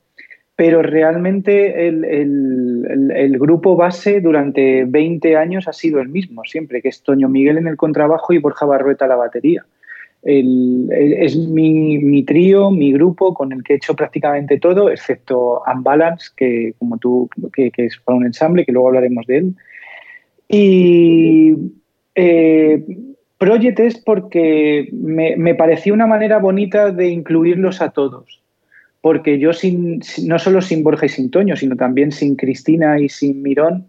pero 0.59 0.81
realmente 0.81 1.87
el, 1.87 3.37
grupo 3.39 3.77
base 3.77 4.19
durante 4.19 4.83
20 4.83 5.37
años 5.37 5.69
ha 5.69 5.71
sido 5.71 6.01
el 6.01 6.09
mismo, 6.09 6.43
siempre, 6.43 6.81
que 6.81 6.89
es 6.89 7.01
Toño 7.01 7.29
Miguel 7.29 7.59
en 7.59 7.67
el 7.67 7.77
contrabajo 7.77 8.33
y 8.33 8.39
Borja 8.39 8.65
Barrueta 8.65 9.07
la 9.07 9.15
batería. 9.15 9.65
es 10.21 11.37
mi, 11.37 12.23
trío, 12.23 12.71
mi 12.71 12.91
grupo 12.91 13.33
con 13.33 13.53
el 13.53 13.63
que 13.63 13.71
he 13.71 13.75
hecho 13.77 13.95
prácticamente 13.95 14.59
todo, 14.59 14.89
excepto 14.91 15.61
Unbalance, 15.65 16.27
que 16.35 16.73
como 16.77 16.97
tú, 16.97 17.29
que, 17.53 17.71
es 17.77 17.97
para 18.03 18.17
un 18.17 18.25
ensamble, 18.25 18.65
que 18.65 18.73
luego 18.73 18.89
hablaremos 18.89 19.25
de 19.27 19.37
él. 19.37 19.55
Y 20.49 21.55
eh, 22.15 22.83
Project 23.37 23.79
es 23.79 23.97
porque 23.97 24.89
me, 24.91 25.37
me 25.37 25.55
pareció 25.55 25.93
una 25.93 26.05
manera 26.05 26.37
bonita 26.37 26.91
de 26.91 27.07
incluirlos 27.07 27.81
a 27.81 27.91
todos 27.91 28.38
porque 29.01 29.39
yo 29.39 29.53
sin, 29.53 30.01
no 30.23 30.39
solo 30.39 30.61
sin 30.61 30.83
Borja 30.83 31.05
y 31.05 31.09
sin 31.09 31.31
Toño, 31.31 31.55
sino 31.55 31.75
también 31.75 32.11
sin 32.11 32.35
Cristina 32.35 32.99
y 32.99 33.09
sin 33.09 33.41
Mirón, 33.41 33.87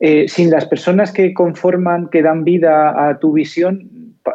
eh, 0.00 0.28
sin 0.28 0.50
las 0.50 0.66
personas 0.66 1.12
que 1.12 1.34
conforman, 1.34 2.08
que 2.08 2.22
dan 2.22 2.44
vida 2.44 3.08
a 3.08 3.18
tu 3.18 3.32
visión, 3.32 3.88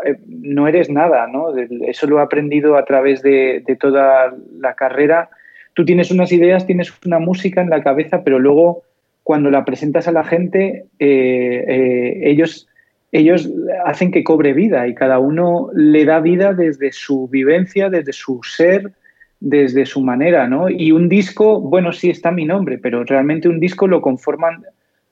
eh, 0.05 0.17
no 0.27 0.67
eres 0.67 0.89
nada, 0.89 1.27
¿no? 1.27 1.55
Eso 1.57 2.07
lo 2.07 2.19
he 2.19 2.21
aprendido 2.21 2.75
a 2.75 2.85
través 2.85 3.21
de, 3.21 3.63
toda 3.79 4.33
la 4.59 4.73
carrera. 4.73 5.29
Tú 5.73 5.85
tienes 5.85 6.11
unas 6.11 6.31
ideas, 6.31 6.65
tienes 6.65 6.93
una 7.05 7.19
música 7.19 7.61
en 7.61 7.69
la 7.69 7.81
cabeza, 7.81 8.23
pero 8.23 8.39
luego 8.39 8.83
cuando 9.23 9.51
la 9.51 9.63
presentas 9.63 10.07
a 10.07 10.11
la 10.11 10.23
gente, 10.23 10.85
eh, 10.97 12.21
ellos, 12.23 12.67
ellos 13.11 13.49
hacen 13.85 14.11
que 14.11 14.23
cobre 14.23 14.53
vida 14.53 14.87
y 14.87 14.95
cada 14.95 15.19
uno 15.19 15.69
le 15.73 16.03
da 16.03 16.19
vida 16.19 16.53
desde 16.53 16.91
su 16.91 17.27
vivencia, 17.27 17.89
desde 17.89 18.11
su 18.11 18.41
ser, 18.43 18.91
desde 19.39 19.85
su 19.85 20.01
manera, 20.01 20.47
¿no? 20.47 20.69
Y 20.69 20.91
un 20.91 21.07
disco, 21.07 21.61
bueno, 21.61 21.93
sí 21.93 22.09
está 22.09 22.31
mi 22.31 22.45
nombre, 22.45 22.77
pero 22.77 23.03
realmente 23.03 23.47
un 23.47 23.59
disco 23.59 23.87
lo 23.87 24.01
conforman 24.01 24.63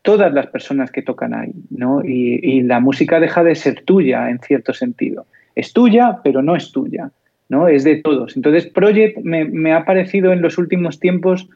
todas 0.02 0.34
las 0.34 0.48
personas 0.48 0.92
que 0.92 1.02
tocan 1.02 1.34
ahí, 1.34 1.52
¿no? 1.70 2.02
Y, 2.04 2.62
la 2.62 2.80
música 2.80 3.20
deja 3.20 3.44
de 3.44 3.56
ser 3.56 3.84
tuya 3.84 4.30
en 4.30 4.40
cierto 4.40 4.74
sentido. 4.74 5.26
Es 5.56 5.74
tuya, 5.74 6.20
pero 6.24 6.42
no 6.42 6.56
es 6.56 6.72
tuya, 6.72 7.12
¿no? 7.50 7.68
Es 7.68 7.84
de 7.84 7.98
todos. 7.98 8.38
Entonces, 8.38 8.68
Project 8.68 9.18
me, 9.18 9.74
ha 9.74 9.84
parecido 9.84 10.32
en 10.32 10.42
los 10.42 10.58
últimos 10.58 11.00
tiempos 11.00 11.50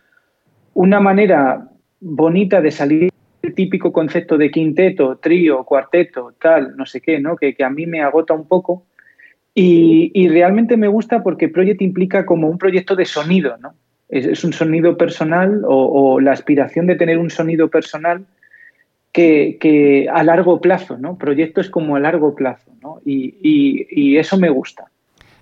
una 0.73 0.99
manera 0.99 1.69
bonita 2.01 2.61
de 2.61 2.71
salir 2.71 3.11
típico 3.55 3.93
concepto 3.93 4.37
de 4.37 4.51
quinteto, 4.51 5.17
trío, 5.17 5.63
cuarteto, 5.63 6.33
tal, 6.39 6.75
no 6.75 6.85
sé 6.85 6.99
qué, 6.99 7.19
¿no? 7.19 7.35
Que, 7.35 7.55
a 7.63 7.69
mí 7.69 7.85
me 7.85 8.01
agota 8.01 8.33
un 8.33 8.47
poco. 8.47 8.83
Y, 9.53 10.29
realmente 10.29 10.77
me 10.77 10.87
gusta 10.87 11.23
porque 11.23 11.49
Project 11.49 11.81
implica 11.81 12.25
como 12.25 12.47
un 12.47 12.57
proyecto 12.57 12.95
de 12.95 13.05
sonido, 13.05 13.57
¿no? 13.57 13.73
Es, 14.07 14.43
un 14.43 14.53
sonido 14.53 14.97
personal 14.97 15.63
o, 15.65 16.19
la 16.19 16.31
aspiración 16.31 16.87
de 16.87 16.95
tener 16.95 17.17
un 17.17 17.29
sonido 17.29 17.69
personal 17.69 18.25
que, 19.11 20.07
a 20.13 20.23
largo 20.23 20.61
plazo, 20.61 20.97
¿no? 20.97 21.17
Proyecto 21.17 21.59
es 21.61 21.69
como 21.69 21.95
a 21.95 21.99
largo 21.99 22.33
plazo, 22.35 22.71
¿no? 22.81 23.01
y 23.05 24.17
eso 24.17 24.37
me 24.37 24.49
gusta. 24.49 24.85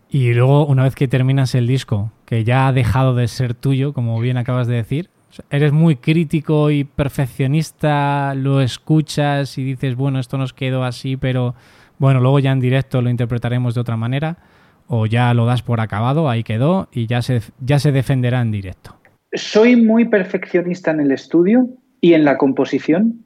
Y 0.09 0.33
luego, 0.33 0.65
una 0.65 0.83
vez 0.83 0.95
que 0.95 1.07
terminas 1.07 1.53
el 1.53 1.67
disco, 1.67 2.11
que 2.25 2.43
ya 2.43 2.67
ha 2.67 2.73
dejado 2.73 3.13
de 3.13 3.27
ser 3.27 3.53
tuyo, 3.53 3.93
como 3.93 4.19
bien 4.19 4.37
acabas 4.37 4.67
de 4.67 4.75
decir, 4.75 5.09
eres 5.51 5.71
muy 5.71 5.97
crítico 5.97 6.71
y 6.71 6.83
perfeccionista, 6.83 8.33
lo 8.33 8.59
escuchas 8.61 9.59
y 9.59 9.63
dices, 9.63 9.95
bueno, 9.95 10.19
esto 10.19 10.39
nos 10.39 10.51
quedó 10.51 10.83
así, 10.83 11.15
pero 11.15 11.53
bueno, 11.99 12.19
luego 12.19 12.39
ya 12.39 12.51
en 12.51 12.59
directo 12.59 13.01
lo 13.01 13.09
interpretaremos 13.09 13.75
de 13.75 13.81
otra 13.81 13.97
manera, 13.97 14.37
o 14.87 15.05
ya 15.05 15.33
lo 15.35 15.45
das 15.45 15.61
por 15.61 15.79
acabado, 15.81 16.29
ahí 16.29 16.43
quedó 16.43 16.89
y 16.91 17.05
ya 17.05 17.21
se, 17.21 17.41
ya 17.59 17.77
se 17.77 17.91
defenderá 17.91 18.41
en 18.41 18.51
directo. 18.51 18.95
Soy 19.33 19.75
muy 19.75 20.05
perfeccionista 20.05 20.89
en 20.89 21.01
el 21.01 21.11
estudio 21.11 21.67
y 22.01 22.13
en 22.13 22.25
la 22.25 22.37
composición. 22.37 23.25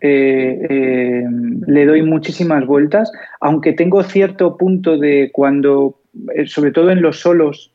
Eh, 0.00 0.66
eh, 0.70 1.24
le 1.66 1.86
doy 1.86 2.02
muchísimas 2.02 2.64
vueltas, 2.64 3.10
aunque 3.40 3.72
tengo 3.72 4.02
cierto 4.02 4.56
punto 4.56 4.98
de 4.98 5.30
cuando, 5.32 6.00
eh, 6.34 6.46
sobre 6.46 6.70
todo 6.70 6.90
en 6.90 7.02
los 7.02 7.20
solos, 7.20 7.72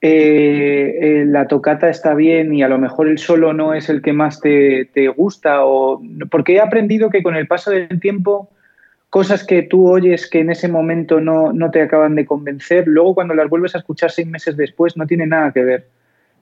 la 0.00 1.48
tocata 1.48 1.88
está 1.88 2.12
bien 2.12 2.52
y 2.52 2.62
a 2.62 2.68
lo 2.68 2.76
mejor 2.76 3.08
el 3.08 3.16
solo 3.16 3.54
no 3.54 3.72
es 3.72 3.88
el 3.88 4.02
que 4.02 4.12
más 4.12 4.38
te, 4.38 5.08
gusta, 5.16 5.64
o, 5.64 6.02
porque 6.30 6.56
he 6.56 6.60
aprendido 6.60 7.08
que 7.08 7.22
con 7.22 7.36
el 7.36 7.46
paso 7.46 7.70
del 7.70 8.00
tiempo 8.00 8.50
cosas 9.14 9.44
que 9.44 9.62
tú 9.62 9.88
oyes 9.88 10.28
que 10.28 10.40
en 10.40 10.50
ese 10.50 10.66
momento 10.66 11.20
no, 11.20 11.70
te 11.70 11.80
acaban 11.80 12.16
de 12.16 12.26
convencer, 12.26 12.88
luego 12.88 13.14
cuando 13.14 13.32
las 13.32 13.48
vuelves 13.48 13.76
a 13.76 13.78
escuchar 13.78 14.10
seis 14.10 14.26
meses 14.26 14.56
después 14.56 14.96
no 14.96 15.06
tiene 15.06 15.24
nada 15.24 15.52
que 15.52 15.62
ver 15.62 15.86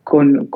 con, 0.04 0.48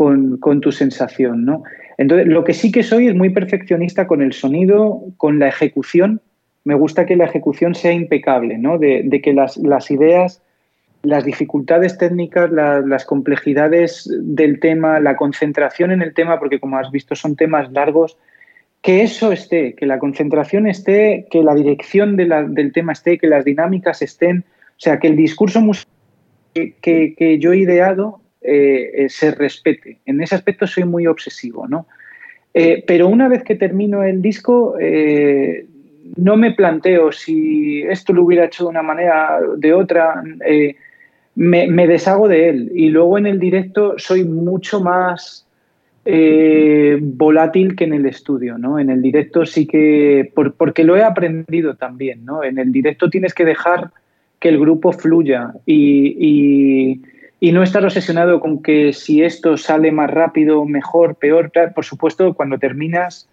tu 0.62 0.72
sensación. 0.72 1.44
¿no? 1.44 1.62
Entonces, 1.98 2.26
lo 2.26 2.42
que 2.42 2.55
sí 2.55 2.72
que 2.72 2.83
soy 2.83 3.09
es 3.09 3.14
muy 3.14 3.29
perfeccionista 3.29 4.07
con 4.07 4.22
el 4.22 4.33
sonido, 4.33 5.02
con 5.18 5.38
la 5.38 5.48
ejecución. 5.48 6.22
Me 6.64 6.74
gusta 6.74 7.05
que 7.05 7.16
la 7.16 7.26
ejecución 7.26 7.74
sea 7.74 7.92
impecable, 7.92 8.57
¿no? 8.57 8.79
de, 8.79 9.20
que 9.22 9.35
las, 9.35 9.59
las 9.59 9.90
ideas 9.90 10.40
las 11.02 11.22
dificultades 11.22 11.98
técnicas, 11.98 12.50
las 12.50 13.05
complejidades 13.05 14.11
del 14.22 14.59
tema, 14.59 15.00
la 15.00 15.16
concentración 15.16 15.92
en 15.92 16.00
el 16.00 16.14
tema, 16.14 16.38
porque 16.38 16.61
como 16.61 16.79
has 16.79 16.90
visto 16.90 17.14
son 17.14 17.37
temas 17.37 17.70
largos, 17.72 18.16
que 18.83 19.03
eso 19.03 19.33
esté, 19.33 19.75
que 19.75 19.87
la 19.87 19.99
concentración 19.99 20.67
esté, 20.67 21.27
que 21.31 21.43
la 21.43 21.55
dirección 21.55 22.17
del 22.17 22.73
tema 22.73 22.93
esté, 22.93 23.19
que 23.19 23.27
las 23.27 23.45
dinámicas 23.45 24.03
estén, 24.03 24.45
o 24.71 24.79
sea, 24.81 24.99
que 24.99 25.09
el 25.09 25.17
discurso 25.17 25.61
que, 26.55 27.15
que, 27.17 27.39
yo 27.39 27.53
he 27.53 27.59
ideado 27.59 28.21
eh, 28.41 28.91
eh, 28.95 29.09
se 29.09 29.33
respete. 29.33 29.99
En 30.07 30.23
ese 30.23 30.35
aspecto 30.35 30.67
soy 30.67 30.85
muy 30.85 31.07
obsesivo, 31.07 31.67
¿no? 31.67 31.87
Eh, 32.55 32.85
pero 32.87 33.09
una 33.09 33.29
vez 33.29 33.43
que 33.43 33.55
termino 33.55 34.03
el 34.03 34.23
disco, 34.23 34.77
no 36.17 36.37
me 36.37 36.53
planteo 36.53 37.12
si 37.12 37.83
esto 37.83 38.12
lo 38.12 38.25
hubiera 38.25 38.47
hecho 38.47 38.65
de 38.65 38.71
una 38.71 38.83
manera 38.83 39.41
o 39.41 39.57
de 39.57 39.75
otra 39.75 40.23
me, 41.37 41.87
deshago 41.87 42.29
de 42.29 42.49
él. 42.49 42.73
Y 42.75 42.89
luego 42.89 43.19
en 43.19 43.27
el 43.27 43.39
directo 43.39 43.95
soy 43.99 44.25
mucho 44.25 44.81
más 44.81 45.45
eh, 46.09 46.99
volátil 47.01 47.75
que 47.75 47.83
en 47.83 47.92
el 47.92 48.07
estudio, 48.07 48.59
¿no? 48.59 48.79
En 48.79 48.90
el 48.90 49.03
directo 49.03 49.45
sí 49.45 49.66
que, 49.66 50.31
porque 50.57 50.85
lo 50.85 50.97
he 50.97 51.03
aprendido 51.03 51.75
también, 51.75 52.25
¿no? 52.25 52.45
En 52.45 52.59
el 52.59 52.71
directo 52.71 53.11
tienes 53.11 53.35
que 53.35 53.45
dejar 53.45 53.90
que 54.38 54.49
el 54.49 54.61
grupo 54.61 54.92
fluya 54.92 55.53
y, 55.66 57.03
no 57.40 57.62
estar 57.62 57.85
obsesionado 57.85 58.38
con 58.38 58.62
que 58.62 58.92
si 58.92 59.23
esto 59.23 59.57
sale 59.57 59.90
más 59.90 60.11
rápido, 60.11 60.64
mejor, 60.64 61.16
peor, 61.16 61.51
por 61.75 61.85
supuesto, 61.85 62.35
cuando 62.35 62.59
terminas 62.59 63.29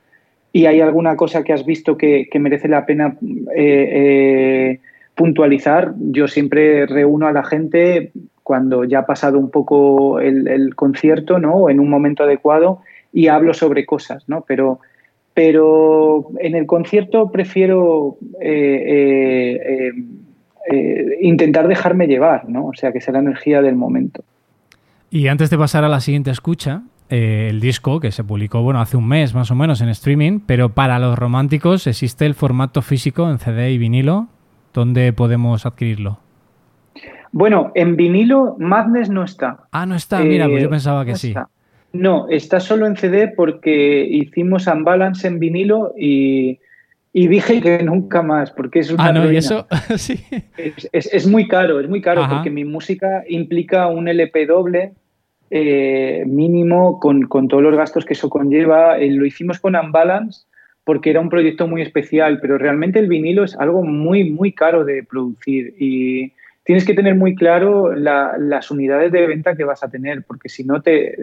y 0.51 0.65
hay 0.65 0.81
alguna 0.81 1.15
cosa 1.15 1.43
que 1.43 1.51
has 1.51 1.65
visto 1.65 1.97
que, 1.97 2.27
merece 2.39 2.67
la 2.67 2.85
pena 2.85 3.17
eh, 3.55 3.89
eh, 3.91 4.79
puntualizar, 5.13 5.93
yo 5.97 6.27
siempre 6.27 6.85
reúno 6.85 7.27
a 7.27 7.33
la 7.33 7.43
gente 7.43 8.11
cuando 8.43 8.83
ya 8.83 8.99
ha 8.99 9.05
pasado 9.05 9.39
un 9.39 9.49
poco 9.49 10.19
el, 10.19 10.75
concierto, 10.75 11.39
¿no? 11.39 11.69
En 11.69 11.79
un 11.79 11.89
momento 11.89 12.23
adecuado 12.23 12.79
y 13.11 13.27
hablo 13.27 13.53
sobre 13.53 13.85
cosas, 13.85 14.27
¿no? 14.27 14.43
Pero, 14.47 14.79
pero 15.33 16.27
en 16.39 16.55
el 16.55 16.65
concierto 16.65 17.31
prefiero 17.31 18.17
eh, 18.41 19.61
eh, 19.65 19.93
eh, 20.71 21.17
intentar 21.21 21.67
dejarme 21.67 22.07
llevar, 22.07 22.49
¿no? 22.49 22.67
O 22.67 22.73
sea, 22.73 22.91
que 22.91 23.01
sea 23.01 23.13
la 23.13 23.19
energía 23.19 23.61
del 23.61 23.75
momento. 23.75 24.23
Y 25.09 25.27
antes 25.27 25.49
de 25.49 25.57
pasar 25.57 25.83
a 25.83 25.89
la 25.89 26.01
siguiente 26.01 26.31
escucha, 26.31 26.83
el 27.09 27.59
disco 27.59 27.99
que 27.99 28.11
se 28.11 28.23
publicó, 28.23 28.63
bueno, 28.63 28.81
hace 28.81 28.97
un 28.97 29.07
mes 29.07 29.35
más 29.35 29.51
o 29.51 29.55
menos 29.55 29.81
en 29.81 29.89
streaming, 29.89 30.39
pero 30.47 30.69
para 30.69 30.97
los 30.97 31.17
románticos 31.17 31.85
existe 31.85 32.25
el 32.25 32.33
formato 32.33 32.81
físico 32.81 33.29
en 33.29 33.37
CD 33.37 33.71
y 33.71 33.77
vinilo. 33.77 34.29
¿Dónde 34.73 35.13
podemos 35.13 35.67
adquirirlo? 35.67 36.22
Bueno, 37.33 37.71
en 37.73 37.95
vinilo 37.97 38.55
Madness 38.59 39.09
no 39.09 39.23
está. 39.23 39.57
Ah, 39.71 39.87
no 39.87 39.95
está, 39.95 40.19
mira, 40.19 40.47
pues 40.47 40.61
yo 40.61 40.67
eh, 40.67 40.69
pensaba 40.69 41.03
que 41.03 41.15
sí. 41.15 41.33
No, 41.91 42.29
está 42.29 42.59
solo 42.59 42.85
en 42.85 42.95
CD 42.95 43.27
porque 43.27 44.05
hicimos 44.05 44.67
Unbalance 44.67 45.27
en 45.27 45.39
vinilo 45.39 45.93
y, 45.97 46.59
dije 47.11 47.59
que 47.59 47.81
nunca 47.83 48.21
más, 48.21 48.51
porque 48.51 48.79
es 48.79 48.91
una. 48.91 49.05
Ah, 49.05 49.11
no, 49.11 49.31
y 49.31 49.37
eso, 49.37 49.67
sí. 49.97 50.23
Es, 50.91 51.27
muy 51.27 51.47
caro, 51.47 51.79
es 51.79 51.89
muy 51.89 52.01
caro, 52.01 52.23
porque 52.29 52.51
mi 52.51 52.65
música 52.65 53.23
implica 53.27 53.87
un 53.87 54.07
LP 54.07 54.45
doble 54.45 54.93
eh, 55.49 56.23
mínimo 56.27 56.99
con, 56.99 57.27
todos 57.47 57.63
los 57.63 57.75
gastos 57.75 58.05
que 58.05 58.13
eso 58.13 58.29
conlleva. 58.29 58.99
Eh, 58.99 59.09
lo 59.09 59.25
hicimos 59.25 59.59
con 59.59 59.75
Unbalance 59.75 60.45
porque 60.83 61.09
era 61.09 61.19
un 61.19 61.29
proyecto 61.29 61.67
muy 61.67 61.81
especial, 61.81 62.39
pero 62.41 62.59
realmente 62.59 62.99
el 62.99 63.07
vinilo 63.07 63.43
es 63.43 63.55
algo 63.55 63.81
muy, 63.81 64.29
muy 64.29 64.51
caro 64.51 64.85
de 64.85 65.03
producir 65.03 65.73
y 65.79 66.33
tienes 66.63 66.85
que 66.85 66.93
tener 66.93 67.15
muy 67.15 67.35
claro 67.35 67.93
las 67.93 68.71
unidades 68.71 69.11
de 69.11 69.27
venta 69.27 69.55
que 69.55 69.63
vas 69.63 69.83
a 69.83 69.89
tener, 69.89 70.23
porque 70.23 70.49
si 70.49 70.63
no 70.63 70.81
te, 70.81 71.15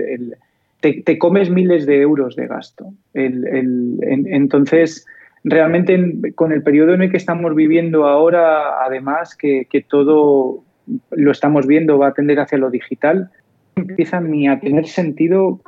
te, 0.80 1.18
comes 1.18 1.50
miles 1.50 1.86
de 1.86 2.00
euros 2.00 2.36
de 2.36 2.46
gasto. 2.46 2.92
entonces, 3.14 5.06
realmente 5.42 6.32
con 6.34 6.52
el 6.52 6.62
periodo 6.62 6.94
en 6.94 7.02
el 7.02 7.10
que 7.10 7.16
estamos 7.16 7.54
viviendo 7.54 8.06
ahora, 8.06 8.84
además 8.84 9.36
que, 9.36 9.66
que 9.70 9.80
todo 9.82 10.62
lo 11.10 11.30
estamos 11.30 11.66
viendo 11.66 11.98
va 11.98 12.08
a 12.08 12.14
tender 12.14 12.40
hacia 12.40 12.58
lo 12.58 12.70
digital, 12.70 13.30
empieza 13.76 14.20
ni 14.20 14.48
a 14.48 14.60
tener 14.60 14.86
sentido 14.86 15.60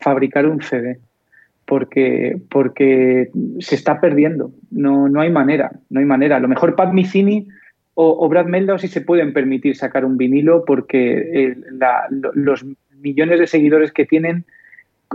fabricar 0.00 0.46
un 0.46 0.62
CD 0.62 0.98
porque, 1.68 2.40
porque 2.50 3.30
se 3.60 3.74
está 3.74 4.00
perdiendo. 4.00 4.52
No, 4.70 5.08
no 5.08 5.20
hay 5.20 5.30
manera, 5.30 5.70
no 5.90 6.00
hay 6.00 6.06
manera. 6.06 6.36
A 6.36 6.40
lo 6.40 6.48
mejor 6.48 6.74
Pat 6.74 6.92
Micini 6.92 7.46
o, 8.00 8.28
Brad 8.28 8.46
Meldau 8.46 8.78
sí 8.78 8.86
se 8.86 9.00
pueden 9.00 9.32
permitir 9.32 9.74
sacar 9.76 10.04
un 10.04 10.16
vinilo 10.16 10.64
porque 10.64 11.18
eh, 11.34 11.56
los 12.34 12.64
millones 13.00 13.40
de 13.40 13.46
seguidores 13.48 13.90
que 13.90 14.06
tienen 14.06 14.44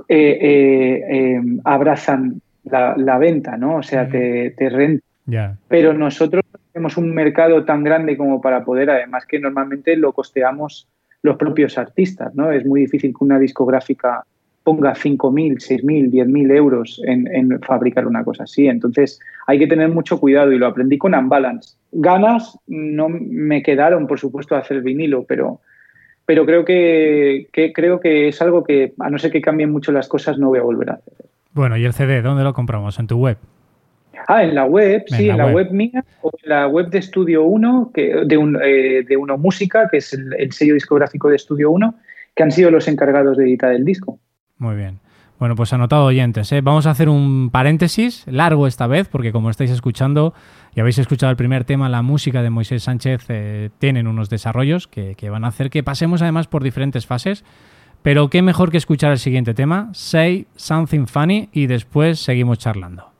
eh, 0.09 1.01
eh, 1.09 1.41
abrazan 1.63 2.41
la, 2.65 3.17
venta, 3.17 3.55
¿no? 3.55 3.77
O 3.77 3.83
sea, 3.83 4.09
te, 4.09 4.51
te 4.57 4.69
renta. 4.69 5.05
Pero 5.69 5.93
nosotros 5.93 6.43
tenemos 6.73 6.97
un 6.97 7.13
mercado 7.13 7.63
tan 7.63 7.85
grande 7.85 8.17
como 8.17 8.41
para 8.41 8.65
poder, 8.65 8.89
además 8.89 9.25
que 9.25 9.39
normalmente 9.39 9.95
lo 9.95 10.11
costeamos 10.11 10.89
los 11.21 11.37
propios 11.37 11.77
artistas, 11.77 12.35
¿no? 12.35 12.51
Es 12.51 12.65
muy 12.65 12.81
difícil 12.81 13.11
que 13.17 13.23
una 13.23 13.39
discográfica 13.39 14.25
ponga 14.63 14.93
5.000, 14.93 15.57
6.000, 15.57 16.11
10.000 16.11 16.55
euros 16.55 17.01
en, 17.05 17.27
en, 17.33 17.59
fabricar 17.61 18.07
una 18.07 18.23
cosa 18.23 18.43
así. 18.43 18.67
Entonces 18.67 19.19
hay 19.45 19.59
que 19.59 19.67
tener 19.67 19.89
mucho 19.89 20.19
cuidado 20.19 20.51
y 20.51 20.57
lo 20.57 20.67
aprendí 20.67 20.97
con 20.97 21.13
Unbalance. 21.13 21.75
Ganas 21.91 22.57
no 22.67 23.09
me 23.09 23.61
quedaron, 23.61 24.07
por 24.07 24.19
supuesto, 24.19 24.55
a 24.55 24.59
hacer 24.59 24.81
vinilo, 24.81 25.25
pero, 25.25 25.59
pero 26.25 26.45
creo, 26.45 26.63
que, 26.63 27.47
creo 27.73 27.99
que 27.99 28.29
es 28.29 28.41
algo 28.41 28.63
que, 28.63 28.93
a 28.99 29.09
no 29.09 29.19
ser 29.19 29.31
que 29.31 29.41
cambien 29.41 29.71
mucho 29.71 29.91
las 29.91 30.07
cosas, 30.07 30.37
no 30.37 30.47
voy 30.47 30.59
a 30.59 30.63
volver 30.63 30.91
a 30.91 30.93
hacer. 30.93 31.13
Bueno, 31.51 31.77
¿y 31.77 31.85
el 31.85 31.93
CD 31.93 32.21
dónde 32.21 32.43
lo 32.43 32.53
compramos? 32.53 32.97
¿En 32.99 33.07
tu 33.07 33.17
web? 33.17 33.37
Ah, 34.27 34.43
en 34.43 34.55
la 34.55 34.63
web, 34.63 35.03
sí, 35.07 35.27
en 35.29 35.37
la 35.37 35.47
web. 35.47 35.69
mía 35.71 36.03
o 36.21 36.31
en 36.41 36.49
la 36.49 36.67
web 36.67 36.89
de 36.89 36.99
Estudio 36.99 37.43
1, 37.43 37.91
que, 37.93 38.23
de, 38.25 38.37
un, 38.37 38.57
eh, 38.63 39.03
de 39.05 39.17
Uno 39.17 39.37
Música, 39.37 39.89
que 39.91 39.97
es 39.97 40.13
el, 40.13 40.33
el 40.37 40.53
sello 40.53 40.75
discográfico 40.75 41.27
de 41.27 41.35
Estudio 41.35 41.69
1, 41.71 41.93
que 42.33 42.43
han 42.43 42.51
sido 42.51 42.71
los 42.71 42.87
encargados 42.87 43.37
de 43.37 43.43
editar 43.43 43.73
el 43.73 43.83
disco. 43.83 44.19
Muy 44.63 44.77
bien. 44.77 45.01
Bueno, 45.39 45.57
pues 45.57 45.73
anotado 45.73 46.05
oyentes, 46.05 46.49
¿eh? 46.53 46.61
vamos 46.61 46.85
a 46.85 46.91
hacer 46.91 47.09
un 47.09 47.49
paréntesis 47.51 48.23
largo 48.27 48.65
esta 48.65 48.87
vez, 48.87 49.09
porque 49.09 49.33
como 49.33 49.49
estáis 49.49 49.71
escuchando 49.71 50.33
y 50.73 50.79
habéis 50.79 50.99
escuchado 50.99 51.31
el 51.31 51.35
primer 51.35 51.65
tema, 51.65 51.89
la 51.89 52.01
música 52.01 52.41
de 52.41 52.49
Moisés 52.49 52.83
Sánchez 52.83 53.25
eh, 53.27 53.71
tienen 53.77 54.07
unos 54.07 54.29
desarrollos 54.29 54.87
que, 54.87 55.17
van 55.29 55.43
a 55.43 55.49
hacer 55.49 55.69
que 55.69 55.83
pasemos 55.83 56.21
además 56.21 56.47
por 56.47 56.63
diferentes 56.63 57.05
fases, 57.05 57.43
Pero 58.03 58.29
qué 58.29 58.41
mejor 58.41 58.71
que 58.71 58.77
escuchar 58.77 59.11
el 59.11 59.19
siguiente 59.19 59.53
tema, 59.53 59.89
Say 59.93 60.47
Something 60.55 61.07
Funny, 61.07 61.49
y 61.51 61.67
después 61.67 62.19
seguimos 62.19 62.59
charlando. 62.59 63.12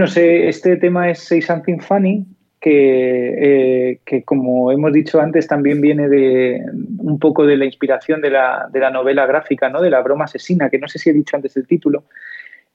Bueno, 0.00 0.14
este 0.16 0.78
tema 0.78 1.10
es 1.10 1.18
Say 1.18 1.42
Something 1.42 1.78
Funny, 1.78 2.24
que, 2.58 3.34
eh, 3.90 4.00
que, 4.06 4.22
como 4.22 4.72
hemos 4.72 4.94
dicho 4.94 5.20
antes 5.20 5.46
también 5.46 5.82
viene 5.82 6.08
de 6.08 6.64
un 6.96 7.18
poco 7.18 7.44
de 7.44 7.58
la 7.58 7.66
inspiración 7.66 8.22
de 8.22 8.30
la, 8.30 8.90
novela 8.90 9.26
gráfica, 9.26 9.68
¿no? 9.68 9.82
de 9.82 9.90
la 9.90 10.00
broma 10.00 10.24
asesina, 10.24 10.70
que 10.70 10.78
no 10.78 10.88
sé 10.88 10.98
si 10.98 11.10
he 11.10 11.12
dicho 11.12 11.36
antes 11.36 11.54
el 11.58 11.66
título, 11.66 12.04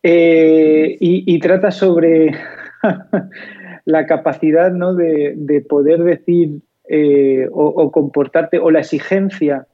eh, 0.03 0.97
y, 0.99 1.39
trata 1.39 1.71
sobre 1.71 2.35
la 3.85 4.05
capacidad 4.05 4.71
¿no? 4.71 4.93
de, 4.93 5.33
de 5.35 5.61
poder 5.61 6.03
decir 6.03 6.59
eh, 6.87 7.49
o, 7.51 7.91
comportarte 7.91 8.59
o 8.59 8.69
la 8.69 8.81
exigencia 8.81 9.65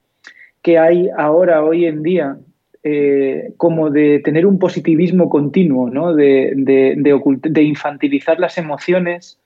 que 0.62 0.78
hay 0.78 1.10
ahora, 1.18 1.62
hoy 1.62 1.84
en 1.84 2.02
día, 2.02 2.38
como 3.56 3.90
de 3.90 4.18
tener 4.24 4.44
un 4.44 4.58
positivismo 4.58 5.28
continuo, 5.30 5.88
¿no? 5.88 6.14
de, 6.14 6.52
infantilizar 7.62 8.40
las 8.40 8.58
emociones, 8.58 9.38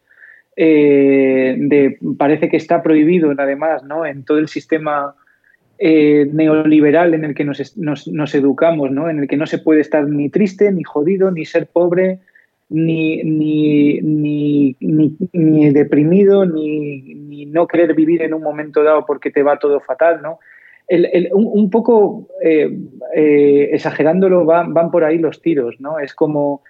eh, 0.56 1.54
de, 1.58 1.98
parece 2.16 2.48
que 2.48 2.56
está 2.56 2.82
prohibido 2.82 3.30
además 3.36 3.82
¿no? 3.84 4.06
en 4.06 4.24
todo 4.24 4.38
el 4.38 4.48
sistema 4.48 5.14
eh, 5.78 6.26
neoliberal 6.32 7.12
en 7.12 7.26
el 7.26 7.34
que 7.34 7.44
nos, 7.44 7.76
nos, 7.76 8.34
educamos, 8.34 8.90
¿no? 8.90 9.10
en 9.10 9.18
el 9.18 9.28
que 9.28 9.36
no 9.36 9.46
se 9.46 9.58
puede 9.58 9.82
estar 9.82 10.08
ni 10.08 10.30
triste, 10.30 10.72
ni 10.72 10.82
jodido, 10.82 11.30
ni 11.30 11.44
ser 11.44 11.66
pobre, 11.66 12.20
ni, 12.70 13.22
ni, 13.22 14.00
ni, 14.00 14.76
ni, 14.80 15.70
deprimido, 15.70 16.46
ni, 16.46 17.44
no 17.46 17.66
querer 17.66 17.94
vivir 17.94 18.22
en 18.22 18.32
un 18.32 18.42
momento 18.42 18.82
dado 18.82 19.04
porque 19.04 19.30
te 19.30 19.42
va 19.42 19.58
todo 19.58 19.80
fatal. 19.80 20.20
¿no? 20.22 20.38
Un, 21.32 21.70
poco 21.70 22.28
eh, 22.42 22.70
exagerándolo 23.72 24.44
van, 24.44 24.72
van 24.72 24.90
por 24.90 25.04
ahí 25.04 25.18
los 25.18 25.42
tiros, 25.42 25.80
¿no? 25.80 25.98
Es 25.98 26.14
como 26.14 26.62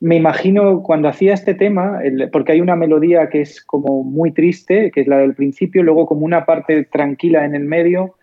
me 0.00 0.16
imagino 0.16 0.82
cuando 0.82 1.08
hacía 1.08 1.32
este 1.32 1.54
tema, 1.54 2.00
porque 2.30 2.52
hay 2.52 2.60
una 2.60 2.76
melodía 2.76 3.30
que 3.30 3.40
es 3.40 3.64
como 3.64 4.02
muy 4.02 4.32
triste, 4.32 4.90
que 4.90 5.00
es 5.00 5.06
la 5.06 5.18
del 5.18 5.34
principio, 5.34 5.82
luego 5.82 6.04
como 6.04 6.26
una 6.26 6.44
parte 6.44 6.84
tranquila 6.84 7.44
en 7.44 7.54
el 7.54 7.64
medio 7.64 8.14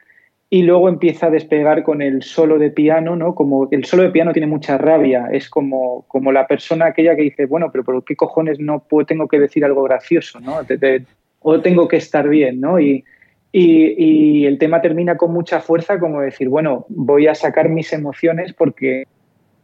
y 0.48 0.64
luego 0.64 0.90
empieza 0.90 1.28
a 1.28 1.30
despegar 1.32 1.82
con 1.82 2.02
el 2.02 2.24
solo 2.24 2.60
de 2.60 2.70
piano, 2.70 3.16
¿no? 3.16 3.34
Como 3.34 3.68
el 3.72 3.86
solo 3.86 4.04
de 4.04 4.12
piano 4.12 4.34
tiene 4.34 4.48
mucha 4.48 4.78
rabia, 4.78 5.30
es 5.32 5.50
como, 5.50 6.04
como 6.08 6.32
la 6.32 6.46
persona 6.46 6.88
aquella 6.88 7.16
que 7.16 7.24
dice, 7.24 7.46
bueno, 7.46 7.72
pero 7.72 7.84
¿por 7.84 8.04
qué 8.04 8.16
cojones 8.16 8.60
no 8.60 8.86
tengo 9.08 9.28
que 9.28 9.40
decir 9.40 9.66
algo 9.66 9.82
gracioso, 9.84 10.40
¿no? 10.40 10.60
o 11.40 11.62
tengo 11.62 11.88
que 11.88 11.98
estar 11.98 12.30
bien, 12.30 12.62
¿no? 12.62 12.80
Y 13.54 14.46
el 14.46 14.58
tema 14.58 14.82
termina 14.82 15.18
con 15.18 15.34
mucha 15.34 15.60
fuerza 15.60 16.00
como 16.00 16.22
decir, 16.22 16.48
bueno, 16.48 16.86
voy 16.90 17.28
a 17.28 17.36
sacar 17.36 17.68
mis 17.70 17.92
emociones 17.92 18.54
porque 18.54 19.06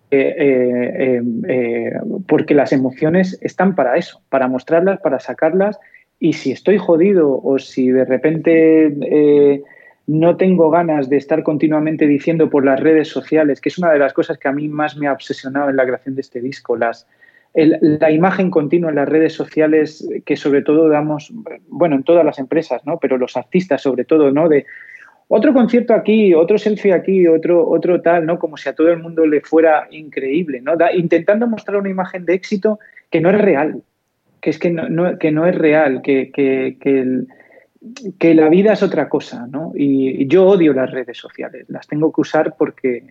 eh, 0.10 0.36
eh, 0.38 1.22
eh, 1.50 1.92
porque 2.30 2.54
las 2.54 2.72
emociones 2.72 3.38
están 3.42 3.76
para 3.76 3.98
eso, 3.98 4.22
para 4.30 4.48
mostrarlas, 4.48 5.02
para 5.02 5.20
sacarlas. 5.20 5.78
Y 6.20 6.34
si 6.34 6.52
estoy 6.52 6.78
jodido 6.78 7.42
o 7.44 7.60
si 7.60 7.90
de 7.90 8.06
repente 8.06 9.64
no 10.08 10.38
tengo 10.38 10.70
ganas 10.72 11.10
de 11.10 11.18
estar 11.18 11.44
continuamente 11.44 12.08
diciendo 12.08 12.50
por 12.50 12.64
las 12.64 12.80
redes 12.80 13.10
sociales, 13.10 13.60
que 13.60 13.70
es 13.70 13.78
una 13.78 13.92
de 13.92 14.00
las 14.00 14.14
cosas 14.14 14.38
que 14.38 14.48
a 14.48 14.54
mí 14.54 14.70
más 14.70 14.96
me 14.96 15.08
ha 15.08 15.14
obsesionado 15.14 15.70
en 15.70 15.76
la 15.76 15.86
creación 15.86 16.16
de 16.16 16.22
este 16.22 16.40
disco, 16.40 16.78
las, 16.78 17.06
la 17.66 18.12
imagen 18.12 18.52
continua 18.52 18.92
en 18.92 18.98
las 18.98 19.10
redes 19.10 19.34
sociales 19.34 20.08
que 20.26 20.36
sobre 20.36 20.62
todo 20.62 20.90
damos, 20.90 21.34
bueno, 21.68 21.96
en 21.96 22.04
todas 22.04 22.24
las 22.24 22.38
empresas, 22.38 22.86
¿no? 22.86 23.00
Pero 23.00 23.18
los 23.18 23.36
artistas 23.36 23.82
sobre 23.82 24.06
todo, 24.06 24.32
¿no? 24.32 24.48
De 24.48 24.66
otro 25.30 25.54
concierto 25.54 25.94
aquí, 25.94 26.34
otro 26.34 26.58
selfie 26.58 26.94
aquí, 26.94 27.28
otro, 27.28 27.68
otro 27.68 28.02
tal, 28.02 28.26
¿no? 28.26 28.38
Como 28.38 28.58
si 28.58 28.70
a 28.70 28.76
todo 28.76 28.90
el 28.90 29.00
mundo 29.00 29.26
le 29.26 29.42
fuera 29.42 29.88
increíble, 29.92 30.62
¿no? 30.62 30.74
intentando 30.94 31.48
mostrar 31.48 31.78
una 31.78 31.90
imagen 31.90 32.26
de 32.26 32.34
éxito 32.34 32.80
que 33.10 33.20
no 33.20 33.30
es 33.32 33.42
real, 33.42 33.82
que 34.40 34.52
es 34.52 34.60
que 34.60 34.70
no, 34.70 35.18
que 35.18 35.32
no 35.32 35.46
es 35.46 35.56
real, 35.56 36.02
que, 36.02 36.32
que, 36.32 36.78
que, 38.20 38.34
la 38.36 38.50
vida 38.50 38.74
es 38.74 38.84
otra 38.84 39.10
cosa, 39.10 39.48
¿no? 39.48 39.74
Y, 39.76 40.28
yo 40.28 40.46
odio 40.46 40.74
las 40.74 40.92
redes 40.92 41.18
sociales, 41.18 41.66
las 41.68 41.88
tengo 41.88 42.12
que 42.14 42.22
usar 42.22 42.56
porque, 42.58 43.04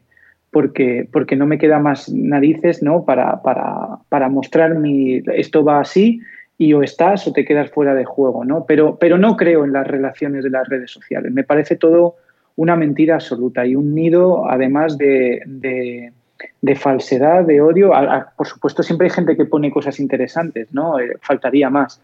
porque, 0.57 1.07
porque 1.12 1.36
no 1.36 1.44
me 1.44 1.59
queda 1.59 1.78
más 1.78 2.09
narices, 2.09 2.82
¿no? 2.82 3.04
Para, 3.04 3.42
para, 3.42 3.98
para 4.09 4.30
mostrar 4.30 4.74
mi, 4.74 5.22
esto 5.34 5.62
va 5.62 5.80
así 5.80 6.22
y 6.57 6.72
o 6.72 6.82
estás 6.82 7.26
o 7.26 7.32
te 7.34 7.44
quedas 7.44 7.70
fuera 7.70 7.94
de 7.94 8.07
juego, 8.07 8.42
¿no? 8.42 8.64
Pero, 8.64 8.96
pero 8.96 9.18
no 9.18 9.36
creo 9.36 9.66
en 9.66 9.74
las 9.74 9.86
relaciones 9.86 10.44
de 10.44 10.48
las 10.48 10.66
redes 10.66 10.90
sociales. 10.90 11.30
Me 11.30 11.44
parece 11.44 11.76
todo 11.76 12.14
una 12.54 12.74
mentira 12.74 13.16
absoluta 13.16 13.66
y 13.66 13.76
un 13.76 13.94
nido, 13.94 14.48
además 14.48 14.96
de, 14.96 15.42
de, 15.44 16.74
falsedad, 16.74 17.44
de 17.44 17.61
odio. 17.61 17.92
por 18.38 18.46
supuesto, 18.46 18.82
siempre 18.82 19.09
hay 19.09 19.12
gente 19.12 19.36
que 19.36 19.44
pone 19.44 19.70
cosas 19.70 20.00
interesantes, 20.00 20.68
¿no? 20.72 20.98
Eh, 20.98 21.18
faltaría 21.20 21.68
más. 21.68 22.00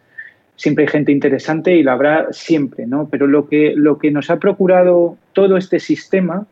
Siempre 0.57 0.83
hay 0.83 0.89
gente 0.89 1.11
interesante 1.11 1.75
y 1.75 1.81
la 1.81 1.93
habrá 1.93 2.31
siempre, 2.31 2.85
¿no? 2.85 3.09
Pero 3.09 3.25
lo 3.25 3.49
que, 3.49 3.73
lo 3.75 3.97
que 3.97 4.11
nos 4.11 4.29
ha 4.29 4.37
procurado 4.37 5.17
todo 5.33 5.57
este 5.57 5.79
sistema 5.79 6.45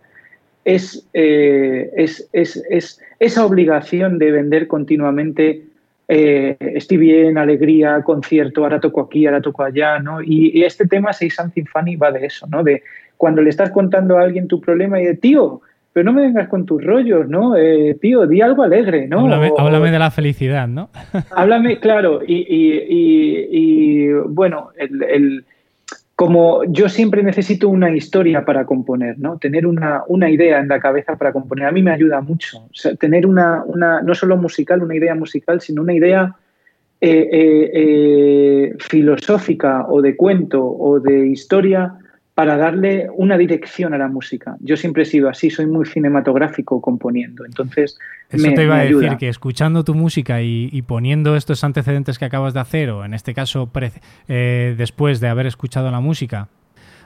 es, 0.65 1.07
eh, 1.13 1.91
es, 1.95 2.29
es, 2.33 2.63
es 2.69 3.01
esa 3.19 3.45
obligación 3.45 4.19
de 4.19 4.31
vender 4.31 4.67
continuamente 4.67 5.63
eh, 6.13 6.57
estoy 6.59 6.97
bien, 6.97 7.37
alegría, 7.37 8.01
concierto, 8.03 8.63
ahora 8.63 8.81
toco 8.81 8.99
aquí, 8.99 9.25
ahora 9.25 9.39
toco 9.39 9.63
allá, 9.63 9.97
¿no? 9.99 10.21
Y, 10.21 10.61
este 10.61 10.85
tema, 10.85 11.13
Say 11.13 11.29
Something 11.29 11.63
Funny, 11.63 11.95
va 11.95 12.11
de 12.11 12.25
eso, 12.25 12.45
¿no? 12.47 12.63
De 12.63 12.83
cuando 13.15 13.41
le 13.41 13.49
estás 13.49 13.71
contando 13.71 14.17
a 14.17 14.23
alguien 14.23 14.49
tu 14.49 14.59
problema 14.59 14.99
y 14.99 15.05
de, 15.05 15.15
tío, 15.15 15.61
pero 15.93 16.03
no 16.03 16.11
me 16.11 16.23
vengas 16.23 16.49
con 16.49 16.65
tus 16.65 16.83
rollos, 16.83 17.29
¿no? 17.29 17.55
Eh, 17.55 17.97
tío, 18.01 18.27
di 18.27 18.41
algo 18.41 18.63
alegre, 18.63 19.07
¿no? 19.07 19.19
Háblame, 19.57 19.89
de 19.89 19.99
la 19.99 20.11
felicidad, 20.11 20.67
¿no? 20.67 20.89
háblame, 21.31 21.79
claro, 21.79 22.19
y, 22.27 22.45
y 22.49 24.11
bueno, 24.11 24.71
el, 24.75 25.45
como 26.21 26.63
yo 26.65 26.87
siempre 26.87 27.23
necesito 27.23 27.67
una 27.67 27.89
historia 27.89 28.45
para 28.45 28.63
componer, 28.63 29.17
¿no? 29.17 29.39
Tener 29.39 29.65
una, 29.65 30.29
idea 30.29 30.59
en 30.59 30.67
la 30.67 30.79
cabeza 30.79 31.15
para 31.15 31.33
componer. 31.33 31.65
A 31.65 31.71
mí 31.71 31.81
me 31.81 31.89
ayuda 31.89 32.21
mucho. 32.21 32.69
tener 32.99 33.25
una, 33.25 33.63
una, 33.65 34.03
no 34.03 34.13
solo 34.13 34.37
musical, 34.37 34.83
una 34.83 34.95
idea 34.95 35.15
musical, 35.15 35.61
sino 35.61 35.81
una 35.81 35.95
idea 35.95 36.35
eh, 36.99 37.27
eh, 37.31 37.71
eh, 37.73 38.75
filosófica 38.77 39.87
o 39.89 39.99
de 39.99 40.15
cuento 40.15 40.63
o 40.63 40.99
de 40.99 41.25
historia 41.25 41.95
para 42.33 42.57
darle 42.57 43.09
una 43.13 43.37
dirección 43.37 43.93
a 43.93 43.97
la 43.97 44.07
música. 44.07 44.55
Yo 44.61 44.77
siempre 44.77 45.03
he 45.03 45.05
sido 45.05 45.29
así, 45.29 45.49
soy 45.49 45.67
muy 45.67 45.85
cinematográfico 45.85 46.81
componiendo, 46.81 47.45
entonces... 47.45 47.97
Eso 48.29 48.47
te 48.53 48.63
iba 48.63 48.77
a 48.77 48.83
decir, 48.83 49.17
que 49.17 49.27
escuchando 49.27 49.83
tu 49.83 49.93
música 49.93 50.41
y, 50.41 50.81
poniendo 50.83 51.35
estos 51.35 51.65
antecedentes 51.65 52.17
que 52.17 52.25
acabas 52.25 52.53
de 52.53 52.61
hacer, 52.61 52.89
o 52.91 53.03
en 53.03 53.13
este 53.13 53.33
caso 53.33 53.69
eh, 54.29 54.75
después 54.77 55.19
de 55.19 55.27
haber 55.27 55.45
escuchado 55.47 55.91
la 55.91 55.99
música, 55.99 56.47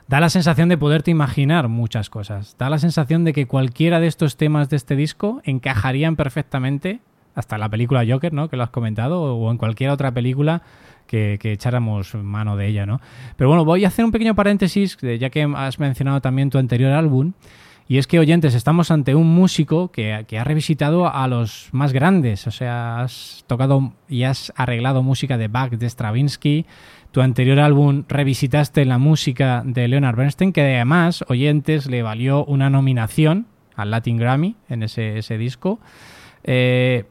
da 0.08 0.20
la 0.20 0.30
sensación 0.30 0.70
de 0.70 0.78
poderte 0.78 1.10
imaginar 1.10 1.68
muchas 1.68 2.12
cosas. 2.12 2.56
Da 2.60 2.70
la 2.70 2.78
sensación 2.78 3.24
de 3.24 3.34
que 3.34 3.48
cualquiera 3.48 4.00
de 4.00 4.06
estos 4.06 4.38
temas 4.38 4.70
de 4.70 4.76
este 4.76 4.96
disco 4.96 5.42
encajarían 5.46 6.16
perfectamente, 6.16 7.00
hasta 7.34 7.56
en 7.56 7.62
la 7.62 7.70
película 7.70 8.06
Joker, 8.08 8.32
¿no? 8.32 8.48
que 8.48 8.58
lo 8.58 8.64
has 8.64 8.70
comentado, 8.70 9.36
o 9.36 9.52
en 9.52 9.58
cualquier 9.58 9.90
otra 9.90 10.12
película 10.12 10.62
que, 11.08 11.40
echáramos 11.44 12.16
mano 12.16 12.58
de 12.58 12.68
ella, 12.68 12.86
¿no? 12.86 13.02
Pero 13.36 13.50
bueno, 13.50 13.66
voy 13.66 13.86
a 13.86 13.90
hacer 13.90 14.06
un 14.06 14.12
pequeño 14.12 14.36
paréntesis, 14.36 14.98
ya 14.98 15.30
que 15.30 15.44
has 15.56 15.80
mencionado 15.80 16.22
también 16.22 16.50
tu 16.50 16.58
anterior 16.58 16.92
álbum. 16.92 17.34
Y 17.88 18.00
es 18.00 18.08
que, 18.08 18.18
oyentes, 18.18 18.56
estamos 18.56 18.90
ante 18.90 19.14
un 19.14 19.28
músico 19.28 19.92
que, 19.92 20.26
que, 20.28 20.40
ha 20.40 20.44
revisitado 20.44 21.08
a 21.08 21.28
los 21.28 21.70
más 21.72 21.94
grandes. 21.94 22.48
O 22.48 22.52
sea, 22.52 23.02
has 23.02 23.44
tocado 23.46 23.94
y 24.10 24.24
has 24.24 24.52
arreglado 24.56 25.04
música 25.04 25.38
de 25.38 25.48
Bach, 25.48 25.72
de 25.72 25.88
Stravinsky. 25.88 26.66
Tu 27.12 27.22
anterior 27.22 27.60
álbum 27.60 28.04
revisitaste 28.08 28.84
la 28.86 28.98
música 28.98 29.62
de 29.64 29.88
Leonard 29.88 30.16
Bernstein, 30.16 30.52
que 30.52 30.62
además, 30.62 31.24
oyentes, 31.28 31.86
le 31.86 32.02
valió 32.02 32.44
una 32.44 32.72
nominación 32.72 33.46
al 33.76 33.92
Latin 33.92 34.18
Grammy 34.18 34.56
en 34.68 34.84
ese, 34.84 35.20
ese 35.20 35.38
disco. 35.38 35.80
Eh, 36.44 37.06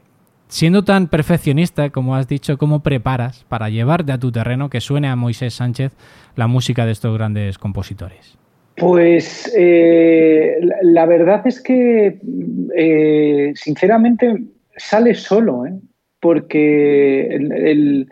Siendo 0.47 0.83
tan 0.83 1.07
perfeccionista, 1.07 1.89
como 1.89 2.15
has 2.15 2.27
dicho, 2.27 2.57
¿cómo 2.57 2.83
preparas 2.83 3.45
para 3.49 3.69
llevarte 3.69 4.11
a 4.11 4.19
tu 4.19 4.31
terreno 4.31 4.69
que 4.69 4.79
suene 4.79 5.07
a 5.07 5.15
Moisés 5.15 5.55
Sánchez 5.55 5.93
la 6.35 6.47
música 6.47 6.85
de 6.85 6.91
estos 6.91 7.17
grandes 7.17 7.57
compositores? 7.57 8.37
Pues 8.77 9.51
eh, 9.57 10.57
la 10.83 11.05
verdad 11.07 11.47
es 11.47 11.61
que, 11.61 12.19
eh, 12.75 13.53
sinceramente, 13.55 14.43
sale 14.75 15.15
solo, 15.15 15.65
¿eh? 15.65 15.73
porque 16.19 18.05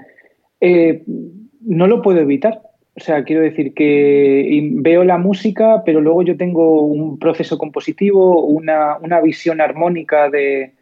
no 1.61 1.87
lo 1.87 2.01
puedo 2.01 2.19
evitar. 2.19 2.61
O 2.95 2.99
sea, 2.99 3.23
quiero 3.23 3.41
decir 3.41 3.73
que 3.73 4.69
veo 4.75 5.03
la 5.03 5.17
música, 5.17 5.83
pero 5.85 5.99
luego 5.99 6.23
yo 6.23 6.37
tengo 6.37 6.81
un 6.81 7.19
proceso 7.19 7.57
compositivo, 7.57 8.45
una 8.45 9.21
visión 9.21 9.61
armónica 9.61 10.29
de, 10.29 10.73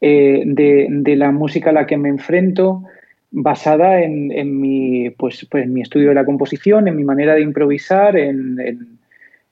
eh, 0.00 0.42
de, 0.44 1.16
la 1.16 1.30
música 1.30 1.70
a 1.70 1.72
la 1.72 1.86
que 1.86 1.96
me 1.96 2.08
enfrento 2.08 2.82
basada 3.30 4.02
en, 4.02 4.60
mi, 4.60 5.10
pues, 5.10 5.46
pues, 5.50 5.68
mi 5.68 5.82
estudio 5.82 6.10
de 6.10 6.14
la 6.14 6.24
composición, 6.24 6.88
en 6.88 6.96
mi 6.96 7.04
manera 7.04 7.34
de 7.34 7.42
improvisar, 7.42 8.16
en, 8.16 8.60
en, 8.60 8.98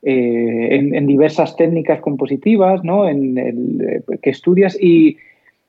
eh, 0.03 1.01
diversas 1.03 1.57
técnicas 1.57 2.01
compositivas 2.01 2.84
¿no? 2.84 3.09
en 3.09 3.38
el, 3.38 4.05
que 4.22 4.30
estudias 4.30 4.76
y, 4.80 5.18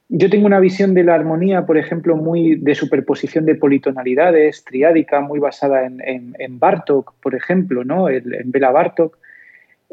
yo 0.07 0.29
tengo 0.29 0.45
una 0.45 0.59
visión 0.59 0.93
de 0.93 1.03
la 1.03 1.15
armonía, 1.15 1.65
por 1.65 1.79
ejemplo, 1.79 2.15
muy 2.15 2.57
de 2.57 2.75
superposición 2.75 3.45
de 3.45 3.55
politonalidades, 3.55 4.63
triádica, 4.63 5.19
muy 5.19 5.39
basada 5.39 5.83
en, 5.87 6.59
Bartok, 6.59 7.15
por 7.23 7.33
ejemplo, 7.33 7.83
¿no? 7.83 8.07
en 8.07 8.51
Bela 8.51 8.69
Bartok. 8.69 9.17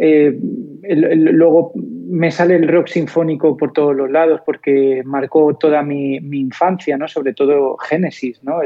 Eh, 0.05 0.37
luego 0.91 1.73
me 1.77 2.33
sale 2.33 2.57
el 2.57 2.67
rock 2.67 2.89
sinfónico 2.89 3.57
por 3.57 3.73
todos 3.73 3.95
los 3.95 4.11
lados 4.11 4.41
porque 4.45 5.01
marcó 5.05 5.55
toda 5.55 5.81
mi, 5.85 6.17
infancia, 6.17 6.99
¿no? 6.99 7.07
sobre 7.07 7.35
todo 7.35 7.77
Génesis, 7.77 8.43
¿no? 8.43 8.59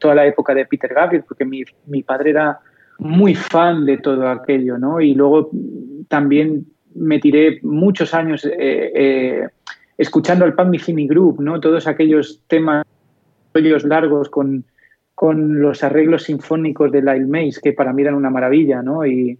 toda 0.00 0.16
la 0.16 0.26
época 0.26 0.52
de 0.52 0.66
Peter 0.66 0.92
Gabriel, 0.92 1.22
porque 1.22 1.44
mi, 1.44 1.62
mi, 1.86 2.02
padre 2.02 2.30
era 2.30 2.58
muy 2.98 3.36
fan 3.36 3.86
de 3.86 3.98
todo 3.98 4.28
aquello. 4.28 4.76
¿no? 4.76 5.00
Y 5.00 5.14
luego 5.14 5.50
también 6.08 6.66
me 6.96 7.20
tiré 7.20 7.60
muchos 7.62 8.12
años 8.12 8.44
eh, 8.44 8.50
eh, 8.92 9.48
escuchando 9.98 10.44
al 10.44 10.54
Pan 10.54 10.70
Mithini 10.70 11.06
Group, 11.06 11.40
¿no? 11.40 11.60
todos 11.60 11.86
aquellos 11.86 12.42
temas 12.48 12.84
largos 13.84 14.28
con, 14.28 14.64
con 15.14 15.60
los 15.60 15.84
arreglos 15.84 16.24
sinfónicos 16.24 16.90
de 16.90 17.02
Lyle 17.02 17.26
Mays, 17.26 17.60
que 17.60 17.72
para 17.72 17.92
mí 17.92 18.02
eran 18.02 18.16
una 18.16 18.30
maravilla, 18.30 18.82
¿no? 18.82 19.06
Y, 19.06 19.38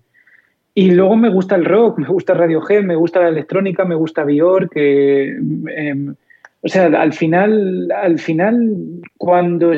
y 0.75 0.93
luego 0.93 1.17
me 1.17 1.31
gusta 1.31 1.57
el 1.57 1.65
rock, 1.65 1.99
me 1.99 2.09
gusta 2.09 2.35
Radiohead, 2.35 2.85
me 2.85 2.97
gusta 2.97 3.21
la 3.21 3.29
electrónica, 3.29 3.85
me 3.85 3.97
gusta 3.97 4.25
Björk. 4.25 4.71
que 4.73 5.37
em, 5.77 6.15
o 6.63 6.69
sea, 6.69 6.87
al 6.87 7.13
final, 7.13 7.91
al 7.91 8.19
final 8.19 8.77
cuando 9.17 9.73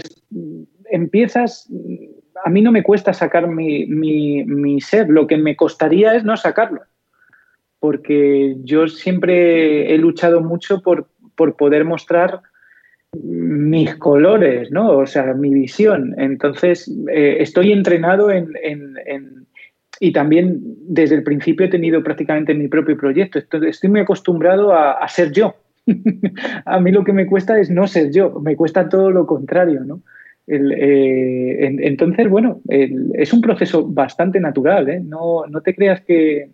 empiezas, 0.90 1.70
a 2.44 2.50
mí 2.50 2.60
no 2.60 2.72
me 2.72 2.82
cuesta 2.82 3.12
sacar 3.12 3.48
mi, 3.48 3.86
mi, 3.86 4.80
ser, 4.80 5.08
lo 5.08 5.26
que 5.26 5.36
me 5.36 5.56
costaría 5.56 6.14
es 6.14 6.24
no 6.24 6.36
sacarlo. 6.36 6.82
Porque 7.78 8.56
yo 8.62 8.86
siempre 8.88 9.94
he 9.94 9.98
luchado 9.98 10.40
mucho 10.40 10.82
por, 10.82 11.08
por 11.36 11.56
poder 11.56 11.84
mostrar 11.84 12.40
mis 13.14 13.94
colores, 13.96 14.70
¿no? 14.70 14.98
O 14.98 15.06
sea, 15.06 15.34
mi 15.34 15.52
visión. 15.54 16.14
Entonces, 16.18 16.90
eh, 17.10 17.36
estoy 17.40 17.72
entrenado 17.72 18.30
en 18.30 18.48
y 20.04 20.10
también 20.10 20.58
desde 20.88 21.14
el 21.14 21.22
principio 21.22 21.66
he 21.66 21.68
tenido 21.68 22.02
prácticamente 22.02 22.54
mi 22.54 22.66
propio 22.66 22.96
proyecto. 22.96 23.38
Estoy, 23.38 23.88
muy 23.88 24.00
acostumbrado 24.00 24.72
a, 24.72 25.06
ser 25.06 25.30
yo. 25.30 25.54
a 26.64 26.80
mí 26.80 26.90
lo 26.90 27.04
que 27.04 27.12
me 27.12 27.24
cuesta 27.24 27.60
es 27.60 27.70
no 27.70 27.86
ser 27.86 28.10
yo, 28.10 28.40
me 28.40 28.56
cuesta 28.56 28.88
todo 28.88 29.12
lo 29.12 29.26
contrario, 29.26 29.84
¿no? 29.84 30.00
Eh, 30.48 31.78
entonces, 31.82 32.28
bueno, 32.28 32.60
es 32.68 33.32
un 33.32 33.40
proceso 33.42 33.86
bastante 33.86 34.40
natural, 34.40 34.88
¿eh? 34.88 35.00
no, 35.00 35.46
no, 35.48 35.60
te 35.60 35.72
creas 35.72 36.00
que, 36.00 36.50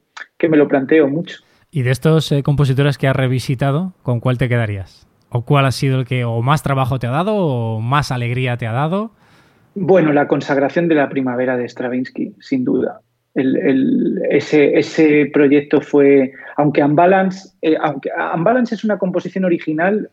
me 0.46 0.56
lo 0.58 0.68
planteo 0.68 1.08
mucho. 1.08 1.38
¿Y 1.70 1.80
de 1.80 1.90
estos 1.90 2.30
eh, 2.32 2.42
compositores 2.42 2.98
que 2.98 3.08
has 3.08 3.16
revisitado, 3.16 3.94
con 4.02 4.20
cuál 4.20 4.36
te 4.36 4.50
quedarías? 4.50 5.08
¿O 5.30 5.46
cuál 5.46 5.64
ha 5.64 5.72
sido 5.72 6.00
el 6.00 6.04
que 6.04 6.26
o 6.26 6.42
más 6.42 6.62
trabajo 6.62 6.98
te 6.98 7.06
ha 7.06 7.12
dado 7.12 7.34
o 7.34 7.80
más 7.80 8.12
alegría 8.12 8.58
te 8.58 8.66
ha 8.66 8.72
dado? 8.72 9.12
Bueno, 9.74 10.12
la 10.12 10.28
consagración 10.28 10.86
de 10.88 10.96
la 10.96 11.08
primavera 11.08 11.56
de 11.56 11.66
Stravinsky, 11.66 12.34
sin 12.40 12.64
duda 12.66 13.00
ese, 14.30 14.78
ese, 14.78 15.30
proyecto 15.32 15.80
fue, 15.80 16.32
aunque 16.56 16.82
Unbalance, 16.82 17.50
eh, 17.62 17.76
aunque 17.80 18.10
Unbalance 18.34 18.74
es 18.74 18.84
una 18.84 18.98
composición 18.98 19.44
original 19.44 20.10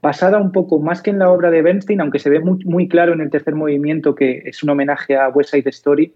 basada 0.00 0.38
un 0.38 0.52
poco 0.52 0.78
más 0.78 1.02
que 1.02 1.10
en 1.10 1.18
la 1.18 1.30
obra 1.30 1.50
de 1.50 1.62
Bernstein, 1.62 2.00
aunque 2.00 2.18
se 2.18 2.30
ve 2.30 2.40
muy, 2.40 2.64
muy 2.64 2.88
claro 2.88 3.12
en 3.12 3.20
el 3.20 3.30
tercer 3.30 3.54
movimiento 3.54 4.14
que 4.14 4.42
es 4.44 4.62
un 4.62 4.70
homenaje 4.70 5.16
a 5.16 5.28
West 5.28 5.50
Side 5.50 5.68
Story, 5.70 6.14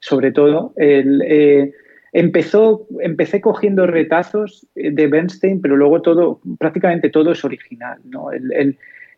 sobre 0.00 0.32
todo. 0.32 0.72
Eh, 0.76 1.72
empezó, 2.12 2.86
empecé 3.00 3.40
cogiendo 3.40 3.86
retazos 3.86 4.66
de 4.74 5.06
Bernstein, 5.06 5.60
pero 5.60 5.76
luego 5.76 6.00
todo, 6.00 6.40
prácticamente 6.58 7.10
todo 7.10 7.32
es 7.32 7.44
original. 7.44 7.98
¿no? 8.04 8.28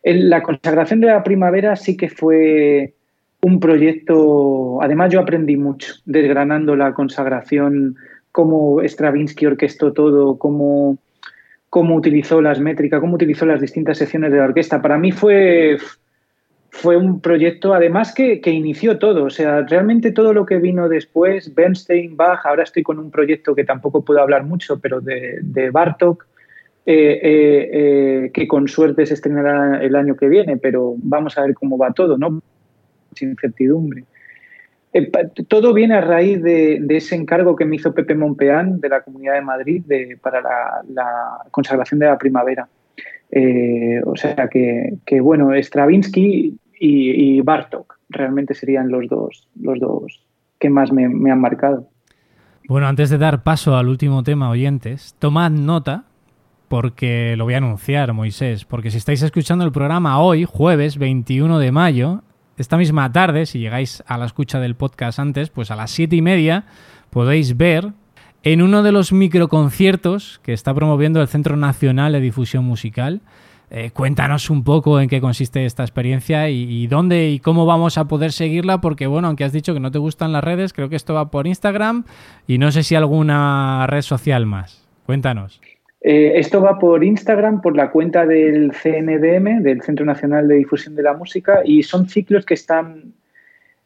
la 0.03 0.43
consagración 0.43 1.01
de 1.01 1.07
la 1.07 1.23
primavera 1.23 1.75
sí 1.75 1.97
que 1.97 2.09
fue 2.09 2.93
un 3.45 3.59
proyecto, 3.59 4.81
además 4.81 5.13
yo 5.13 5.19
aprendí 5.19 5.55
mucho 5.55 5.93
desgranando 6.05 6.75
la 6.75 6.95
consagración, 6.95 7.95
cómo 8.31 8.81
Stravinsky 8.81 9.45
orquestó 9.45 9.93
todo, 9.93 10.39
cómo, 10.39 10.97
cómo 11.69 11.93
utilizó 11.95 12.41
las 12.41 12.59
métricas, 12.59 12.99
cómo 12.99 13.13
utilizó 13.13 13.45
las 13.45 13.61
distintas 13.61 13.99
secciones 13.99 14.31
de 14.31 14.39
la 14.39 14.45
orquesta. 14.45 14.81
Para 14.81 14.97
mí 14.97 15.11
fue, 15.11 15.77
fue 16.71 16.97
un 16.97 17.21
proyecto, 17.21 17.75
además, 17.75 18.15
que, 18.15 18.41
inició 18.45 18.97
todo. 18.97 19.25
O 19.25 19.29
sea, 19.29 19.61
realmente 19.61 20.11
todo 20.11 20.33
lo 20.33 20.43
que 20.47 20.57
vino 20.57 20.89
después, 20.89 21.53
Bernstein, 21.53 22.17
Bach, 22.17 22.43
ahora 22.47 22.63
estoy 22.63 22.81
con 22.81 22.97
un 22.97 23.11
proyecto 23.11 23.53
que 23.53 23.63
tampoco 23.63 24.03
puedo 24.03 24.21
hablar 24.21 24.43
mucho, 24.43 24.79
pero 24.79 25.01
de, 25.01 25.37
de 25.43 25.69
Bartok, 25.69 26.25
eh, 26.87 27.19
eh, 27.21 27.69
eh, 27.73 28.31
que 28.33 28.47
con 28.47 28.67
suerte 28.67 29.05
se 29.05 29.13
estrenará 29.13 29.83
el 29.83 29.95
año 29.95 30.15
que 30.15 30.27
viene, 30.27 30.57
pero 30.57 30.95
vamos 30.97 31.37
a 31.37 31.43
ver 31.43 31.53
cómo 31.53 31.77
va 31.77 31.93
todo, 31.93 32.17
¿no? 32.17 32.41
Incertidumbre. 33.23 34.03
Eh, 34.93 35.11
todo 35.47 35.73
viene 35.73 35.95
a 35.95 36.01
raíz 36.01 36.41
de, 36.41 36.85
ese 36.89 37.15
encargo 37.15 37.55
que 37.55 37.65
me 37.65 37.75
hizo 37.75 37.93
Pepe 37.93 38.15
Monpeán 38.15 38.79
de 38.79 38.89
la 38.89 39.01
Comunidad 39.01 39.33
de 39.33 39.41
Madrid 39.41 39.83
para 40.21 40.41
la, 40.41 41.37
conservación 41.51 41.99
de 41.99 42.05
la 42.07 42.17
primavera. 42.17 42.67
Eh, 43.31 44.01
o 44.05 44.15
sea 44.15 44.47
que, 44.47 45.19
bueno, 45.21 45.51
Stravinsky 45.53 46.57
y, 46.79 47.41
Bartok 47.41 47.97
realmente 48.09 48.53
serían 48.53 48.89
los 48.89 49.07
dos, 49.09 49.49
los 49.59 49.79
dos 49.79 50.25
que 50.59 50.69
más 50.69 50.91
me, 50.91 51.09
me 51.09 51.31
han 51.31 51.41
marcado. 51.41 51.89
Bueno, 52.67 52.87
antes 52.87 53.09
de 53.09 53.17
dar 53.17 53.43
paso 53.43 53.75
al 53.75 53.89
último 53.89 54.23
tema, 54.23 54.49
oyentes, 54.49 55.15
tomad 55.19 55.51
nota 55.51 56.05
porque 56.67 57.35
lo 57.37 57.45
voy 57.45 57.53
a 57.53 57.57
anunciar, 57.57 58.13
Moisés, 58.13 58.65
porque 58.65 58.91
si 58.91 58.97
estáis 58.97 59.21
escuchando 59.21 59.65
el 59.65 59.71
programa 59.71 60.19
hoy, 60.19 60.45
jueves 60.45 60.97
21 60.97 61.59
de 61.59 61.71
mayo, 61.71 62.23
esta 62.57 62.77
misma 62.77 63.11
tarde, 63.11 63.45
si 63.45 63.59
llegáis 63.59 64.03
a 64.07 64.17
la 64.17 64.25
escucha 64.25 64.59
del 64.59 64.75
podcast 64.75 65.19
antes, 65.19 65.49
pues 65.49 65.71
a 65.71 65.75
las 65.75 65.91
siete 65.91 66.15
y 66.15 66.21
media 66.21 66.65
podéis 67.09 67.57
ver 67.57 67.91
en 68.43 68.61
uno 68.61 68.83
de 68.83 68.91
los 68.91 69.11
microconciertos 69.11 70.39
que 70.43 70.53
está 70.53 70.73
promoviendo 70.73 71.21
el 71.21 71.27
Centro 71.27 71.57
Nacional 71.57 72.13
de 72.13 72.21
Difusión 72.21 72.63
Musical. 72.63 73.21
Eh, 73.71 73.89
cuéntanos 73.91 74.49
un 74.51 74.63
poco 74.63 74.99
en 74.99 75.09
qué 75.09 75.19
consiste 75.19 75.65
esta 75.65 75.83
experiencia 75.83 76.49
y, 76.49 76.85
dónde 76.87 77.31
y 77.31 77.39
cómo 77.39 77.65
vamos 77.65 77.97
a 77.97 78.07
poder 78.07 78.31
seguirla, 78.31 78.79
porque 78.79 79.07
bueno, 79.07 79.27
aunque 79.27 79.43
has 79.43 79.51
dicho 79.51 79.73
que 79.73 79.79
no 79.79 79.91
te 79.91 79.97
gustan 79.97 80.31
las 80.31 80.43
redes, 80.43 80.71
creo 80.71 80.87
que 80.87 80.95
esto 80.95 81.15
va 81.15 81.31
por 81.31 81.47
Instagram 81.47 82.05
y 82.47 82.59
no 82.59 82.71
sé 82.71 82.83
si 82.83 82.95
alguna 82.95 83.85
red 83.87 84.03
social 84.03 84.45
más. 84.45 84.87
Cuéntanos. 85.05 85.59
Eh, 86.07 86.37
esto 86.37 86.61
va 86.61 86.77
por 86.77 87.03
Instagram, 87.03 87.61
por 87.61 87.75
la 87.75 87.89
cuenta 87.89 88.27
del 88.27 88.71
CNDM, 88.73 89.63
del 89.63 89.81
Centro 89.81 90.05
Nacional 90.05 90.47
de 90.47 90.53
Difusión 90.53 90.95
de 90.95 91.01
la 91.01 91.13
Música, 91.13 91.61
y 91.65 91.81
son 91.81 92.07
ciclos 92.07 92.45
que 92.45 92.53
están 92.53 93.13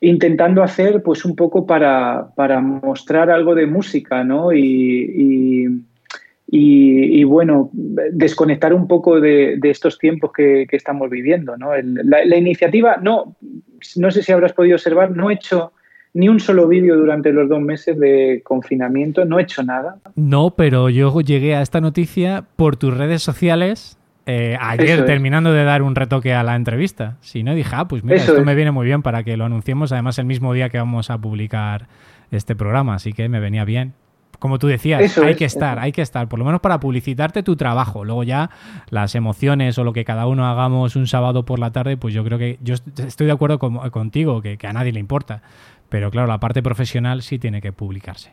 intentando 0.02 0.62
hacer 0.62 1.02
pues 1.02 1.24
un 1.24 1.34
poco 1.38 1.66
para, 1.66 2.34
mostrar 2.60 3.30
algo 3.32 3.56
de 3.56 3.68
música, 3.68 4.26
¿no? 4.26 4.52
Y, 4.52 5.74
bueno, 7.24 7.70
desconectar 7.72 8.74
un 8.74 8.86
poco 8.86 9.22
de, 9.22 9.58
estos 9.64 9.98
tiempos 9.98 10.34
que, 10.34 10.68
estamos 10.72 11.10
viviendo, 11.10 11.56
¿no? 11.56 11.72
la, 11.74 12.26
la, 12.26 12.36
iniciativa, 12.36 12.98
no, 13.02 13.38
no 13.96 14.12
sé 14.12 14.24
si 14.24 14.34
habrás 14.34 14.52
podido 14.52 14.76
observar, 14.76 15.12
no 15.12 15.32
he 15.32 15.36
hecho 15.36 15.72
ni 16.14 16.28
un 16.28 16.40
solo 16.40 16.68
vídeo 16.68 16.96
durante 16.96 17.32
los 17.32 17.48
dos 17.50 17.62
meses 17.62 18.00
de 18.00 18.42
confinamiento, 18.44 19.26
no 19.26 19.40
he 19.40 19.44
hecho 19.44 19.64
nada. 19.64 19.98
No, 20.16 20.52
pero 20.52 20.90
yo 20.90 21.22
llegué 21.22 21.56
a 21.56 21.62
esta 21.62 21.82
noticia 21.82 22.46
por 22.56 22.78
tus 22.78 22.96
redes 22.96 23.22
sociales 23.22 24.00
eh, 24.32 24.56
ayer 24.62 25.06
terminando 25.06 25.52
de 25.52 25.64
dar 25.64 25.82
un 25.82 25.96
retoque 25.96 26.36
a 26.36 26.44
la 26.44 26.56
entrevista. 26.56 27.18
Si 27.22 27.42
no, 27.42 27.56
dije, 27.56 27.72
ah, 27.74 27.88
pues 27.88 28.04
mira, 28.04 28.18
esto 28.18 28.44
me 28.46 28.54
viene 28.54 28.70
muy 28.70 28.86
bien 28.86 29.02
para 29.02 29.24
que 29.24 29.36
lo 29.38 29.46
anunciemos 29.46 29.92
además 29.92 30.20
el 30.20 30.26
mismo 30.26 30.54
día 30.54 30.70
que 30.70 30.78
vamos 30.78 31.10
a 31.10 31.18
publicar 31.18 31.88
este 32.30 32.56
programa, 32.56 32.94
así 32.94 33.12
que 33.12 33.28
me 33.28 33.40
venía 33.40 33.66
bien. 33.66 33.94
Como 34.38 34.60
tú 34.60 34.68
decías, 34.68 35.18
hay 35.18 35.36
que 35.36 35.46
estar, 35.46 35.80
hay 35.80 35.92
que 35.92 36.04
estar, 36.04 36.30
por 36.30 36.38
lo 36.38 36.46
menos 36.46 36.62
para 36.62 36.80
publicitarte 36.80 37.42
tu 37.42 37.56
trabajo. 37.56 38.06
Luego 38.06 38.24
ya 38.24 38.52
las 38.92 39.16
emociones 39.16 39.80
o 39.80 39.84
lo 39.84 39.94
que 39.94 40.06
cada 40.06 40.28
uno 40.28 40.48
hagamos 40.48 40.96
un 40.96 41.08
sábado 41.08 41.44
por 41.44 41.58
la 41.58 41.72
tarde, 41.72 41.98
pues 41.98 42.14
yo 42.14 42.24
creo 42.24 42.38
que 42.38 42.60
yo 42.62 42.76
estoy 42.76 43.26
de 43.26 43.34
acuerdo 43.34 43.58
contigo, 43.58 44.44
que, 44.44 44.58
que 44.58 44.68
a 44.68 44.74
nadie 44.74 44.94
le 44.94 45.00
importa. 45.00 45.42
Pero 45.90 46.12
claro, 46.12 46.28
la 46.28 46.40
parte 46.40 46.62
profesional 46.62 47.22
sí 47.22 47.40
tiene 47.40 47.62
que 47.62 47.72
publicarse. 47.72 48.32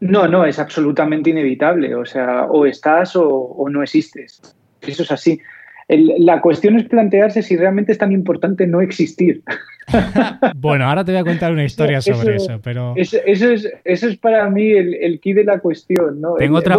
No, 0.00 0.26
no, 0.26 0.44
es 0.44 0.58
absolutamente 0.58 1.30
inevitable. 1.30 1.94
O 1.94 2.04
sea, 2.04 2.44
o 2.46 2.66
estás 2.66 3.14
o, 3.14 3.66
no 3.70 3.82
existes. 3.82 4.40
Eso 4.80 5.02
es 5.04 5.12
así. 5.12 5.40
la 5.88 6.40
cuestión 6.40 6.76
es 6.76 6.88
plantearse 6.88 7.42
si 7.42 7.56
realmente 7.56 7.92
es 7.92 7.98
tan 7.98 8.10
importante 8.10 8.66
no 8.66 8.80
existir. 8.80 9.42
bueno, 10.56 10.86
ahora 10.86 11.04
te 11.04 11.12
voy 11.12 11.20
a 11.20 11.24
contar 11.24 11.52
una 11.52 11.64
historia 11.64 12.00
sobre 12.00 12.36
eso, 12.36 12.60
pero... 12.62 12.94
Eso, 12.96 13.18
es, 13.24 13.68
eso 13.84 14.08
es 14.08 14.16
para 14.18 14.48
mí 14.50 14.70
el, 14.70 14.94
el 14.94 15.20
key 15.20 15.32
de 15.32 15.44
la 15.44 15.58
cuestión, 15.58 16.20
¿no? 16.20 16.34
Tengo 16.34 16.58
otra... 16.58 16.76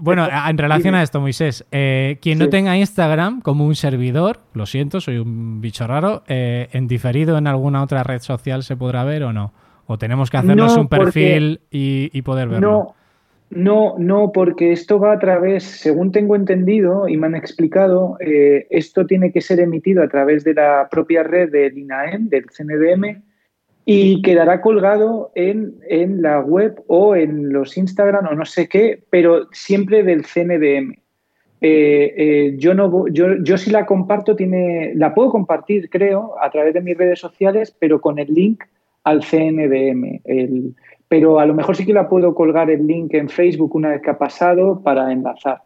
Bueno, 0.00 0.28
en 0.48 0.58
relación 0.58 0.94
a 0.94 1.02
esto, 1.02 1.20
Moisés, 1.20 1.64
eh, 1.70 2.18
quien 2.20 2.38
no 2.38 2.48
tenga 2.48 2.76
Instagram 2.76 3.40
como 3.40 3.66
un 3.66 3.74
servidor, 3.74 4.40
lo 4.54 4.66
siento, 4.66 5.00
soy 5.00 5.18
un 5.18 5.60
bicho 5.60 5.86
raro, 5.86 6.22
eh, 6.26 6.68
¿en 6.72 6.86
diferido 6.86 7.38
en 7.38 7.46
alguna 7.46 7.82
otra 7.82 8.02
red 8.02 8.20
social 8.20 8.62
se 8.62 8.76
podrá 8.76 9.04
ver 9.04 9.24
o 9.24 9.32
no? 9.32 9.52
¿O 9.86 9.98
tenemos 9.98 10.30
que 10.30 10.36
hacernos 10.36 10.76
un 10.76 10.88
perfil 10.88 11.60
y, 11.70 12.22
poder 12.22 12.48
verlo? 12.48 12.70
No. 12.70 12.94
No, 13.54 13.96
no, 13.98 14.32
porque 14.32 14.72
esto 14.72 14.98
va 14.98 15.12
a 15.12 15.18
través, 15.18 15.64
según 15.64 16.10
tengo 16.10 16.36
entendido 16.36 17.06
y 17.06 17.18
me 17.18 17.26
han 17.26 17.34
explicado, 17.34 18.16
eh, 18.20 18.66
esto 18.70 19.04
tiene 19.04 19.30
que 19.30 19.42
ser 19.42 19.60
emitido 19.60 20.02
a 20.02 20.08
través 20.08 20.42
de 20.42 20.54
la 20.54 20.88
propia 20.90 21.22
red 21.22 21.50
del 21.50 21.76
INAEM, 21.76 22.30
del 22.30 22.46
CNDM, 22.46 23.22
y 23.84 24.22
quedará 24.22 24.62
colgado 24.62 25.32
en, 25.34 25.74
la 26.22 26.40
web 26.40 26.82
o 26.86 27.14
en 27.14 27.52
los 27.52 27.76
Instagram 27.76 28.26
o 28.28 28.34
no 28.34 28.46
sé 28.46 28.68
qué, 28.68 29.02
pero 29.10 29.48
siempre 29.52 30.02
del 30.02 30.24
CNDM. 30.24 30.94
Eh, 31.60 32.14
eh, 32.16 32.54
yo 32.56 32.72
no 32.74 33.06
yo, 33.08 33.36
yo 33.42 33.58
si 33.58 33.70
la 33.70 33.86
comparto 33.86 34.34
tiene 34.34 34.94
la 34.96 35.14
puedo 35.14 35.30
compartir 35.30 35.90
creo 35.90 36.34
a 36.40 36.50
través 36.50 36.74
de 36.74 36.80
mis 36.80 36.98
redes 36.98 37.20
sociales 37.20 37.72
pero 37.78 38.00
con 38.00 38.18
el 38.18 38.34
link 38.34 38.64
al 39.04 39.20
CNDM 39.20 40.22
pero 41.12 41.38
a 41.38 41.44
lo 41.44 41.52
mejor 41.52 41.76
sí 41.76 41.84
que 41.84 41.92
la 41.92 42.08
puedo 42.08 42.34
colgar 42.34 42.70
el 42.70 42.86
link 42.86 43.12
en 43.12 43.28
Facebook 43.28 43.76
una 43.76 43.90
vez 43.90 44.00
que 44.00 44.08
ha 44.08 44.16
pasado 44.16 44.80
para 44.82 45.12
enlazar. 45.12 45.60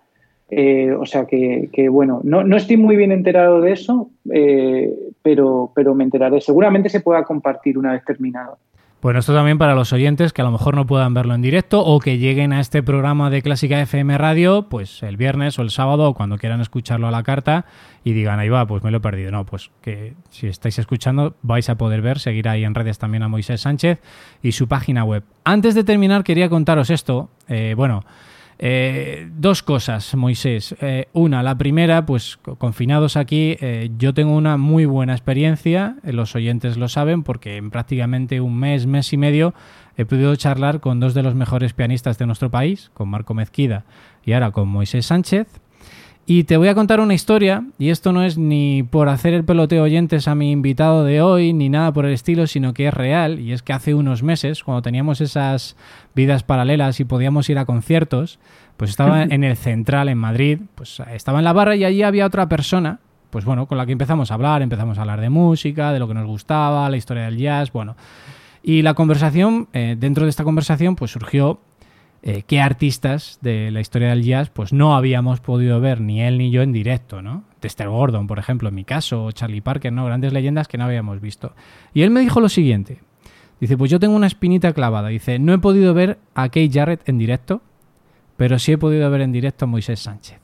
Eh, 0.51 0.91
o 0.91 1.07
sea 1.07 1.25
que, 1.25 1.89
bueno, 1.89 2.21
no, 2.25 2.43
no, 2.43 2.57
estoy 2.57 2.77
muy 2.77 2.97
bien 2.97 3.13
enterado 3.13 3.61
de 3.61 3.71
eso, 3.71 4.11
eh, 4.33 4.93
pero, 5.23 5.71
pero 5.73 5.95
me 5.95 6.03
enteraré. 6.03 6.41
Seguramente 6.41 6.89
se 6.89 6.99
pueda 6.99 7.23
compartir 7.23 7.79
una 7.79 7.93
vez 7.93 8.05
terminado. 8.05 8.59
Bueno, 9.07 9.21
esto 9.21 9.33
también 9.33 9.57
para 9.57 9.77
los 9.77 9.93
oyentes 9.93 10.33
que 10.33 10.43
a 10.43 10.45
lo 10.45 10.51
mejor 10.51 10.75
no 10.75 10.85
puedan 10.85 11.15
verlo 11.15 11.37
en 11.37 11.41
directo 11.41 11.81
o 11.81 12.01
que 12.01 12.19
lleguen 12.19 12.53
a 12.53 12.59
este 12.59 12.83
programa 12.83 13.31
de 13.31 13.41
Clásica 13.41 13.81
FM 13.81 14.19
Radio, 14.19 14.67
pues 14.69 15.01
el 15.05 15.17
viernes 15.17 15.61
o 15.61 15.63
el 15.63 15.71
sábado 15.71 16.09
o 16.09 16.15
cuando 16.15 16.39
quieran 16.39 16.61
escucharlo 16.61 17.07
a 17.07 17.13
la 17.13 17.23
carta 17.23 17.67
y 18.03 18.15
digan, 18.15 18.41
ahí 18.41 18.49
va, 18.49 18.67
pues 18.67 18.83
me 18.83 18.91
lo 18.91 18.97
he 18.97 19.01
perdido. 19.01 19.31
No, 19.31 19.47
pues 19.47 19.71
que 19.81 20.15
si 20.31 20.49
estáis 20.49 20.81
escuchando 20.81 21.37
vais 21.43 21.69
a 21.69 21.77
poder 21.77 22.03
ver, 22.03 22.19
seguir 22.19 22.49
ahí 22.49 22.65
en 22.65 22.75
redes 22.75 22.99
también 22.99 23.23
a 23.23 23.29
Moisés 23.29 23.61
Sánchez 23.61 24.01
y 24.43 24.51
su 24.51 24.67
página 24.67 25.05
web. 25.05 25.23
Antes 25.45 25.77
de 25.77 25.85
terminar 25.85 26.25
quería 26.25 26.49
contaros 26.49 26.91
esto, 26.91 27.31
eh, 27.47 27.75
bueno... 27.77 28.03
Eh, 28.59 29.29
dos 29.37 29.63
cosas, 29.63 30.15
Moisés. 30.15 30.75
Eh, 30.81 31.09
una, 31.13 31.43
la 31.43 31.59
primera, 31.59 32.07
pues 32.07 32.39
confinados 32.59 33.17
aquí, 33.17 33.57
eh, 33.61 33.91
yo 33.99 34.15
tengo 34.15 34.35
una 34.35 34.57
muy 34.57 34.87
buena 34.87 35.13
experiencia, 35.13 35.97
los 36.03 36.35
oyentes 36.35 36.77
lo 36.77 36.89
saben, 36.89 37.23
porque 37.23 37.57
en 37.57 37.71
prácticamente 37.71 38.41
un 38.41 38.59
mes, 38.59 38.87
mes 38.87 39.13
y 39.13 39.17
medio 39.17 39.55
he 39.97 40.05
podido 40.05 40.35
charlar 40.37 40.81
con 40.81 41.01
dos 41.01 41.15
de 41.15 41.23
los 41.23 41.35
mejores 41.35 41.73
pianistas 41.73 42.19
de 42.19 42.27
nuestro 42.27 42.51
país, 42.51 42.91
con 42.95 43.09
Marco 43.09 43.35
Mezquida 43.35 43.85
y 44.25 44.33
ahora 44.33 44.51
con 44.51 44.69
Moisés 44.69 45.07
Sánchez. 45.07 45.47
Y 46.29 46.43
te 46.43 46.57
voy 46.57 46.67
a 46.67 46.75
contar 46.75 46.99
una 46.99 47.15
historia, 47.15 47.65
y 47.79 47.91
esto 47.91 48.11
no 48.11 48.25
es 48.25 48.37
ni 48.37 48.83
por 48.83 49.09
hacer 49.09 49.33
el 49.33 49.45
peloteo 49.45 49.85
oyentes 49.85 50.27
a 50.27 50.35
mi 50.35 50.51
invitado 50.51 51.05
de 51.05 51.23
hoy, 51.23 51.53
ni 51.53 51.69
nada 51.69 51.93
por 51.93 52.05
el 52.05 52.13
estilo, 52.13 52.49
sino 52.49 52.75
que 52.75 52.89
es 52.89 52.95
real, 52.95 53.39
y 53.39 53.53
es 53.53 53.63
que 53.63 53.73
hace 53.73 53.95
unos 53.95 54.25
meses, 54.25 54.65
cuando 54.65 54.83
teníamos 54.83 55.21
esas 55.21 55.77
vidas 56.17 56.43
paralelas 56.43 56.99
y 56.99 57.05
podíamos 57.05 57.49
ir 57.49 57.59
a 57.59 57.65
conciertos, 57.65 58.41
pues 58.77 58.91
estaba 58.91 59.23
en 59.31 59.45
el 59.45 59.57
Central, 59.57 60.09
en 60.09 60.19
Madrid, 60.19 60.59
pues 60.75 61.01
estaba 61.13 61.39
en 61.39 61.45
la 61.45 61.53
barra 61.53 61.77
y 61.77 61.85
allí 61.85 62.03
había 62.03 62.27
otra 62.27 62.49
persona, 62.49 62.99
pues 63.31 63.45
bueno, 63.45 63.67
con 63.67 63.79
la 63.79 63.87
que 63.87 63.93
empezamos 63.93 64.33
a 64.33 64.35
hablar, 64.35 64.63
empezamos 64.63 64.99
a 64.99 65.03
hablar 65.03 65.21
de 65.21 65.31
música, 65.31 65.93
de 65.93 66.01
lo 66.01 66.09
que 66.09 66.15
nos 66.15 66.27
gustaba, 66.27 66.91
la 66.91 66.97
historia 66.97 67.27
del 67.27 67.39
jazz, 67.39 67.71
bueno. 67.71 67.97
Y 68.65 68.83
la 68.83 68.95
conversación, 68.95 69.69
eh, 69.73 69.95
dentro 69.97 70.25
de 70.25 70.31
esta 70.31 70.43
conversación, 70.43 70.97
pues 70.97 71.13
surgió 71.13 71.61
eh, 72.29 72.43
qué 72.45 72.61
artistas 72.61 73.39
de 73.41 73.71
la 73.71 73.79
historia 73.79 74.09
del 74.09 74.25
jazz 74.25 74.51
pues 74.51 74.73
no 74.73 74.97
habíamos 74.97 75.39
podido 75.39 75.81
ver 75.81 76.01
ni 76.01 76.23
él 76.23 76.39
ni 76.39 76.51
yo 76.51 76.63
en 76.63 76.73
directo, 76.73 77.23
¿no? 77.23 77.45
Dexter 77.63 77.89
Gordon, 77.89 78.27
por 78.27 78.41
ejemplo, 78.41 78.69
en 78.69 78.75
mi 78.75 78.83
caso, 78.83 79.27
o 79.27 79.31
Charlie 79.31 79.61
Parker, 79.61 79.93
¿no? 79.93 80.05
Grandes 80.07 80.33
leyendas 80.33 80.67
que 80.67 80.77
no 80.77 80.87
habíamos 80.87 81.21
visto. 81.21 81.53
Y 81.95 82.03
él 82.03 82.11
me 82.11 82.19
dijo 82.19 82.41
lo 82.41 82.49
siguiente. 82.49 82.99
Dice, 83.61 83.77
pues 83.77 83.93
yo 83.93 84.01
tengo 84.01 84.17
una 84.17 84.27
espinita 84.27 84.73
clavada. 84.73 85.07
Dice, 85.07 85.39
no 85.39 85.55
he 85.55 85.59
podido 85.59 85.95
ver 85.95 86.19
a 86.35 86.49
Kate 86.49 86.69
Jarrett 86.73 87.09
en 87.09 87.17
directo, 87.17 87.61
pero 88.37 88.59
sí 88.59 88.73
he 88.73 88.79
podido 88.79 89.09
ver 89.09 89.21
en 89.21 89.31
directo 89.31 89.67
a 89.67 89.69
Moisés 89.69 90.01
Sánchez. 90.01 90.41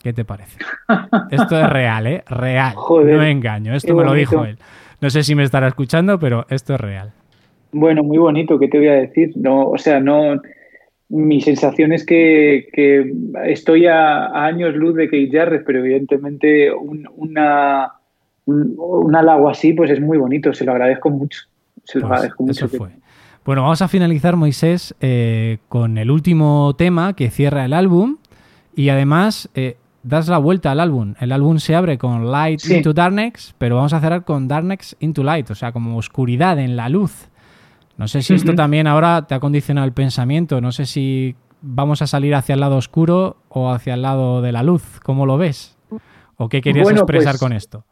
¿Qué 0.00 0.12
te 0.12 0.24
parece? 0.24 0.56
Esto 1.32 1.58
es 1.58 1.68
real, 1.68 2.06
¿eh? 2.06 2.22
Real. 2.28 2.76
no 2.76 3.22
engaño. 3.24 3.74
Esto 3.74 3.92
me 3.96 4.04
lo 4.04 4.12
dijo 4.12 4.44
él. 4.44 4.56
No 5.00 5.10
sé 5.10 5.24
si 5.24 5.34
me 5.34 5.42
estará 5.42 5.66
escuchando, 5.66 6.20
pero 6.20 6.46
esto 6.48 6.74
es 6.74 6.80
real. 6.80 7.12
Bueno, 7.72 8.04
muy 8.04 8.18
bonito, 8.18 8.56
¿qué 8.58 8.68
te 8.68 8.78
voy 8.78 8.88
a 8.88 8.94
decir? 8.94 9.32
No, 9.36 9.68
o 9.68 9.78
sea, 9.78 10.00
no, 10.00 10.40
mi 11.08 11.40
sensación 11.40 11.92
es 11.92 12.04
que, 12.04 12.68
estoy 13.46 13.86
a, 13.86 14.44
años 14.44 14.74
luz 14.74 14.94
de 14.94 15.06
Kate 15.06 15.30
Jarrett, 15.30 15.64
pero 15.64 15.80
evidentemente 15.80 16.72
un, 16.72 17.08
una, 17.16 17.92
un, 18.44 19.16
halago 19.16 19.48
así 19.48 19.72
pues 19.72 19.90
es 19.90 20.00
muy 20.00 20.18
bonito, 20.18 20.52
se 20.52 20.64
lo 20.64 20.72
agradezco 20.72 21.10
mucho. 21.10 21.40
Se 21.84 21.98
lo 21.98 22.08
pues 22.08 22.18
agradezco 22.18 22.42
mucho. 22.44 22.68
fue. 22.68 22.90
Bueno, 23.44 23.62
vamos 23.62 23.80
a 23.80 23.88
finalizar, 23.88 24.36
Moisés, 24.36 24.94
eh, 25.00 25.58
con 25.68 25.96
el 25.96 26.10
último 26.10 26.74
tema 26.76 27.14
que 27.14 27.30
cierra 27.30 27.64
el 27.64 27.72
álbum 27.72 28.18
y 28.76 28.90
además 28.90 29.48
eh, 29.54 29.76
das 30.02 30.28
la 30.28 30.36
vuelta 30.36 30.70
al 30.70 30.80
álbum. 30.80 31.14
El 31.18 31.32
álbum 31.32 31.58
se 31.58 31.74
abre 31.74 31.96
con 31.96 32.30
Light 32.30 32.60
into 32.68 32.92
Darkness, 32.92 33.54
pero 33.56 33.76
vamos 33.76 33.94
a 33.94 34.00
cerrar 34.00 34.24
con 34.24 34.48
Darkness 34.48 34.96
into 35.00 35.22
Light, 35.22 35.50
o 35.50 35.54
sea, 35.54 35.72
como 35.72 35.96
oscuridad 35.96 36.58
en 36.58 36.76
la 36.76 36.90
luz. 36.90 37.27
No 37.98 38.06
sé 38.06 38.22
si 38.22 38.34
esto 38.34 38.54
también 38.54 38.86
ahora 38.86 39.26
te 39.26 39.34
ha 39.34 39.40
condicionado 39.40 39.84
el 39.86 39.92
pensamiento, 39.92 40.60
no 40.60 40.70
sé 40.70 40.86
si 40.86 41.34
vamos 41.60 42.00
a 42.00 42.06
salir 42.06 42.34
hacia 42.36 42.54
el 42.54 42.60
lado 42.60 42.76
oscuro 42.76 43.36
o 43.48 43.72
hacia 43.72 43.94
el 43.94 44.02
lado 44.02 44.40
de 44.40 44.52
la 44.52 44.62
luz, 44.62 45.00
¿cómo 45.02 45.26
lo 45.26 45.36
ves? 45.36 45.76
¿O 46.36 46.48
qué 46.48 46.60
querías 46.60 46.88
expresar 46.88 47.32
pues, 47.32 47.40
con 47.40 47.52
esto? 47.52 47.84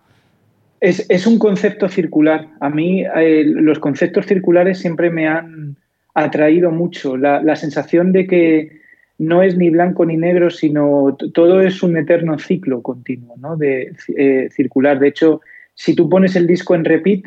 Es, 0.80 1.26
un 1.26 1.40
concepto 1.40 1.88
circular. 1.88 2.48
A 2.60 2.70
mí 2.70 3.02
eh, 3.02 3.42
los 3.44 3.80
conceptos 3.80 4.26
circulares 4.26 4.78
siempre 4.78 5.10
me 5.10 5.26
han 5.26 5.76
atraído 6.14 6.70
mucho. 6.70 7.16
La, 7.16 7.56
sensación 7.56 8.12
de 8.12 8.28
que 8.28 8.80
no 9.18 9.42
es 9.42 9.56
ni 9.56 9.70
blanco 9.70 10.06
ni 10.06 10.16
negro, 10.16 10.50
sino 10.50 11.16
todo 11.34 11.60
es 11.60 11.82
un 11.82 11.96
eterno 11.96 12.38
ciclo 12.38 12.82
continuo, 12.82 13.34
¿no? 13.38 13.56
De 13.56 13.92
eh, 14.16 14.48
circular. 14.52 15.00
De 15.00 15.08
hecho, 15.08 15.40
si 15.74 15.96
tú 15.96 16.08
pones 16.08 16.36
el 16.36 16.46
disco 16.46 16.76
en 16.76 16.84
repeat, 16.84 17.24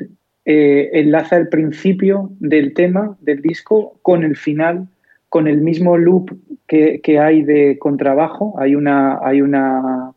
eh, 0.52 0.90
enlaza 1.00 1.38
el 1.38 1.48
principio 1.48 2.32
del 2.40 2.74
tema 2.74 3.16
del 3.22 3.40
disco 3.40 4.00
con 4.02 4.24
el 4.24 4.36
final, 4.36 4.88
con 5.30 5.48
el 5.48 5.62
mismo 5.62 5.96
loop 5.96 6.32
que, 6.66 7.20
hay 7.20 7.44
de 7.44 7.78
contrabajo. 7.78 8.56
Hay 8.58 8.74
una, 8.74 9.20
hay 9.22 9.44
una 9.44 10.12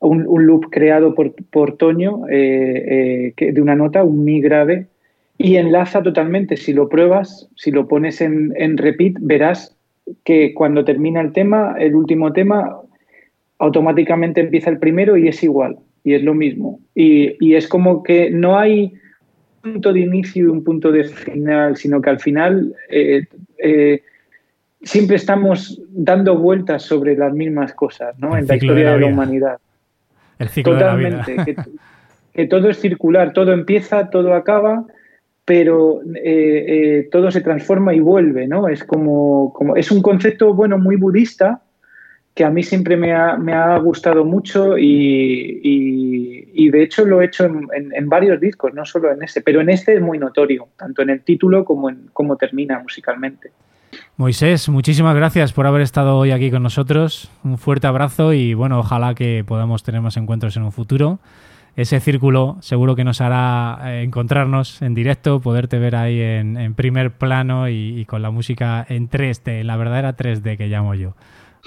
un, 0.00 0.46
loop 0.46 0.68
creado 0.70 1.14
por, 1.14 1.32
por 1.50 1.78
Toño 1.78 2.28
eh, 2.28 3.32
eh, 3.38 3.52
de 3.52 3.62
una 3.62 3.74
nota, 3.74 4.04
un 4.04 4.22
mi 4.22 4.42
grave, 4.42 4.86
y 5.38 5.56
enlaza 5.56 6.02
totalmente. 6.02 6.58
Si 6.58 6.74
lo 6.74 6.90
pruebas, 6.90 7.48
si 7.56 7.70
lo 7.70 7.88
pones 7.88 8.20
en, 8.20 8.52
en 8.56 8.76
repeat, 8.76 9.14
verás 9.18 9.74
que 10.24 10.52
cuando 10.52 10.84
termina 10.84 11.22
el 11.22 11.32
tema, 11.32 11.74
el 11.78 11.94
último 11.94 12.34
tema, 12.34 12.82
automáticamente 13.58 14.42
empieza 14.42 14.68
el 14.68 14.78
primero 14.78 15.16
y 15.16 15.28
es 15.28 15.42
igual, 15.42 15.78
y 16.04 16.12
es 16.12 16.22
lo 16.22 16.34
mismo. 16.34 16.80
Y, 16.94 17.42
y 17.42 17.54
es 17.54 17.66
como 17.66 18.02
que 18.02 18.28
no 18.28 18.58
hay 18.58 18.92
punto 19.64 19.92
de 19.92 20.00
inicio 20.00 20.44
y 20.44 20.48
un 20.48 20.62
punto 20.62 20.92
de 20.92 21.04
final, 21.04 21.76
sino 21.76 22.00
que 22.00 22.10
al 22.10 22.20
final 22.20 22.74
eh, 22.90 23.26
eh, 23.58 24.02
siempre 24.82 25.16
estamos 25.16 25.80
dando 25.88 26.36
vueltas 26.36 26.82
sobre 26.82 27.16
las 27.16 27.32
mismas 27.32 27.72
cosas 27.72 28.18
¿no? 28.18 28.36
en 28.36 28.46
la 28.46 28.56
historia 28.56 28.92
de 28.92 29.00
la, 29.00 29.06
humanidad. 29.06 29.58
El 30.38 30.48
ciclo 30.48 30.74
Totalmente. 30.74 31.30
De 31.30 31.36
la 31.36 31.44
vida. 31.44 31.66
Que, 32.34 32.46
todo 32.46 32.68
es 32.68 32.80
circular, 32.80 33.32
todo 33.32 33.52
empieza, 33.52 34.10
todo 34.10 34.34
acaba, 34.34 34.84
pero 35.44 36.00
eh, 36.16 37.08
todo 37.10 37.30
se 37.30 37.40
transforma 37.40 37.94
y 37.94 38.00
vuelve, 38.00 38.48
¿no? 38.48 38.66
Es 38.66 38.82
como, 38.82 39.52
como, 39.52 39.76
es 39.76 39.92
un 39.92 40.02
concepto, 40.02 40.52
bueno, 40.52 40.76
muy 40.76 40.96
budista, 40.96 41.62
que 42.34 42.44
a 42.44 42.50
mí 42.50 42.62
siempre 42.62 42.96
me 42.96 43.14
ha, 43.14 43.36
me 43.36 43.52
ha 43.52 43.78
gustado 43.78 44.24
mucho 44.24 44.76
y, 44.76 45.60
y, 45.62 46.70
de 46.70 46.82
hecho 46.82 47.04
lo 47.04 47.22
he 47.22 47.26
hecho 47.26 47.44
en, 47.44 48.08
varios 48.08 48.40
discos, 48.40 48.74
no 48.74 48.84
solo 48.84 49.12
en 49.12 49.22
este, 49.22 49.40
pero 49.40 49.60
en 49.60 49.70
este 49.70 49.94
es 49.94 50.00
muy 50.00 50.18
notorio, 50.18 50.68
tanto 50.76 51.02
en 51.02 51.10
el 51.10 51.22
título 51.22 51.64
como 51.64 51.88
en 51.88 52.08
cómo 52.12 52.36
termina 52.36 52.80
musicalmente. 52.80 53.52
Moisés, 54.16 54.68
muchísimas 54.68 55.14
gracias 55.14 55.52
por 55.52 55.66
haber 55.66 55.82
estado 55.82 56.16
hoy 56.16 56.32
aquí 56.32 56.50
con 56.50 56.64
nosotros. 56.64 57.30
Un 57.44 57.58
fuerte 57.58 57.86
abrazo 57.86 58.32
y 58.32 58.54
bueno, 58.54 58.80
ojalá 58.80 59.14
que 59.14 59.44
podamos 59.46 59.84
tener 59.84 60.00
más 60.00 60.16
encuentros 60.16 60.56
en 60.56 60.64
un 60.64 60.72
futuro. 60.72 61.20
Ese 61.76 62.00
círculo 62.00 62.56
seguro 62.60 62.96
que 62.96 63.04
nos 63.04 63.20
hará 63.20 63.78
eh, 63.84 64.02
encontrarnos 64.02 64.82
en 64.82 64.94
directo, 64.94 65.40
poderte 65.40 65.78
ver 65.78 65.94
ahí 65.94 66.20
en, 66.20 66.74
primer 66.74 67.12
plano 67.12 67.68
y, 67.68 68.00
y, 68.00 68.04
con 68.04 68.22
la 68.22 68.30
música 68.30 68.84
en 68.88 69.08
3D, 69.08 69.62
la 69.62 69.76
verdadera 69.76 70.16
3D 70.16 70.56
que 70.56 70.66
llamo 70.66 70.94
yo. 70.94 71.14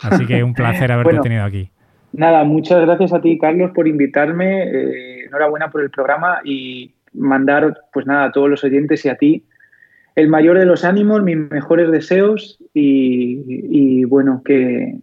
Así 0.03 0.25
que 0.25 0.43
un 0.43 0.53
placer 0.53 0.91
haberte 0.91 1.19
tenido 1.19 1.43
aquí. 1.43 1.69
Nada, 2.13 2.43
muchas 2.43 2.81
gracias 2.81 3.13
a 3.13 3.21
ti, 3.21 3.37
Carlos, 3.37 3.71
por 3.73 3.87
invitarme. 3.87 4.63
Eh, 4.63 5.25
enhorabuena 5.25 5.69
por 5.69 5.81
el 5.81 5.89
programa 5.89 6.39
y 6.43 6.93
mandar, 7.13 7.75
pues 7.91 8.05
nada, 8.05 8.25
a 8.25 8.31
todos 8.31 8.49
los 8.49 8.63
oyentes 8.63 9.05
y 9.05 9.09
a 9.09 9.15
ti 9.15 9.43
el 10.17 10.29
mayor 10.29 10.57
de 10.57 10.65
los 10.65 10.83
ánimos, 10.83 11.21
mis 11.21 11.37
mejores 11.37 11.91
deseos 11.91 12.57
y, 12.73 14.03
bueno, 14.05 14.41
que, 14.43 14.99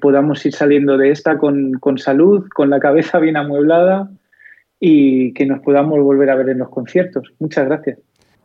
podamos 0.00 0.44
ir 0.44 0.52
saliendo 0.52 0.98
de 0.98 1.10
esta 1.10 1.38
con, 1.38 1.74
con, 1.74 1.98
salud, 1.98 2.46
con 2.52 2.68
la 2.68 2.80
cabeza 2.80 3.18
bien 3.18 3.36
amueblada 3.36 4.10
y 4.78 5.32
que 5.32 5.46
nos 5.46 5.60
podamos 5.60 6.00
volver 6.00 6.28
a 6.28 6.34
ver 6.34 6.50
en 6.50 6.58
los 6.58 6.68
conciertos. 6.68 7.32
Muchas 7.38 7.64
gracias. 7.66 7.98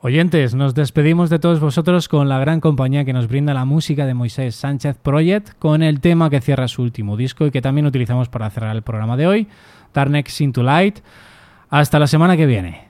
Oyentes, 0.05 0.53
nos 0.53 0.75
despedimos 0.75 1.29
de 1.29 1.39
todos 1.39 1.61
vosotros 1.61 2.09
con 2.09 2.27
la 2.27 2.37
gran 2.37 2.59
compañía 2.59 3.05
que 3.05 3.13
nos 3.13 3.29
brinda 3.29 3.53
la 3.53 3.63
música 3.63 4.05
de 4.05 4.13
Moisés 4.13 4.53
Sánchez 4.53 4.97
Project, 4.97 5.51
con 5.59 5.81
el 5.81 6.01
tema 6.01 6.29
que 6.29 6.41
cierra 6.41 6.67
su 6.67 6.81
último 6.81 7.15
disco 7.15 7.45
y 7.45 7.51
que 7.51 7.61
también 7.61 7.87
utilizamos 7.87 8.27
para 8.27 8.49
cerrar 8.49 8.75
el 8.75 8.81
programa 8.81 9.15
de 9.15 9.27
hoy, 9.27 9.47
Tarnex 9.93 10.41
Into 10.41 10.61
Light. 10.61 10.99
Hasta 11.69 11.99
la 11.99 12.07
semana 12.07 12.35
que 12.35 12.45
viene. 12.45 12.89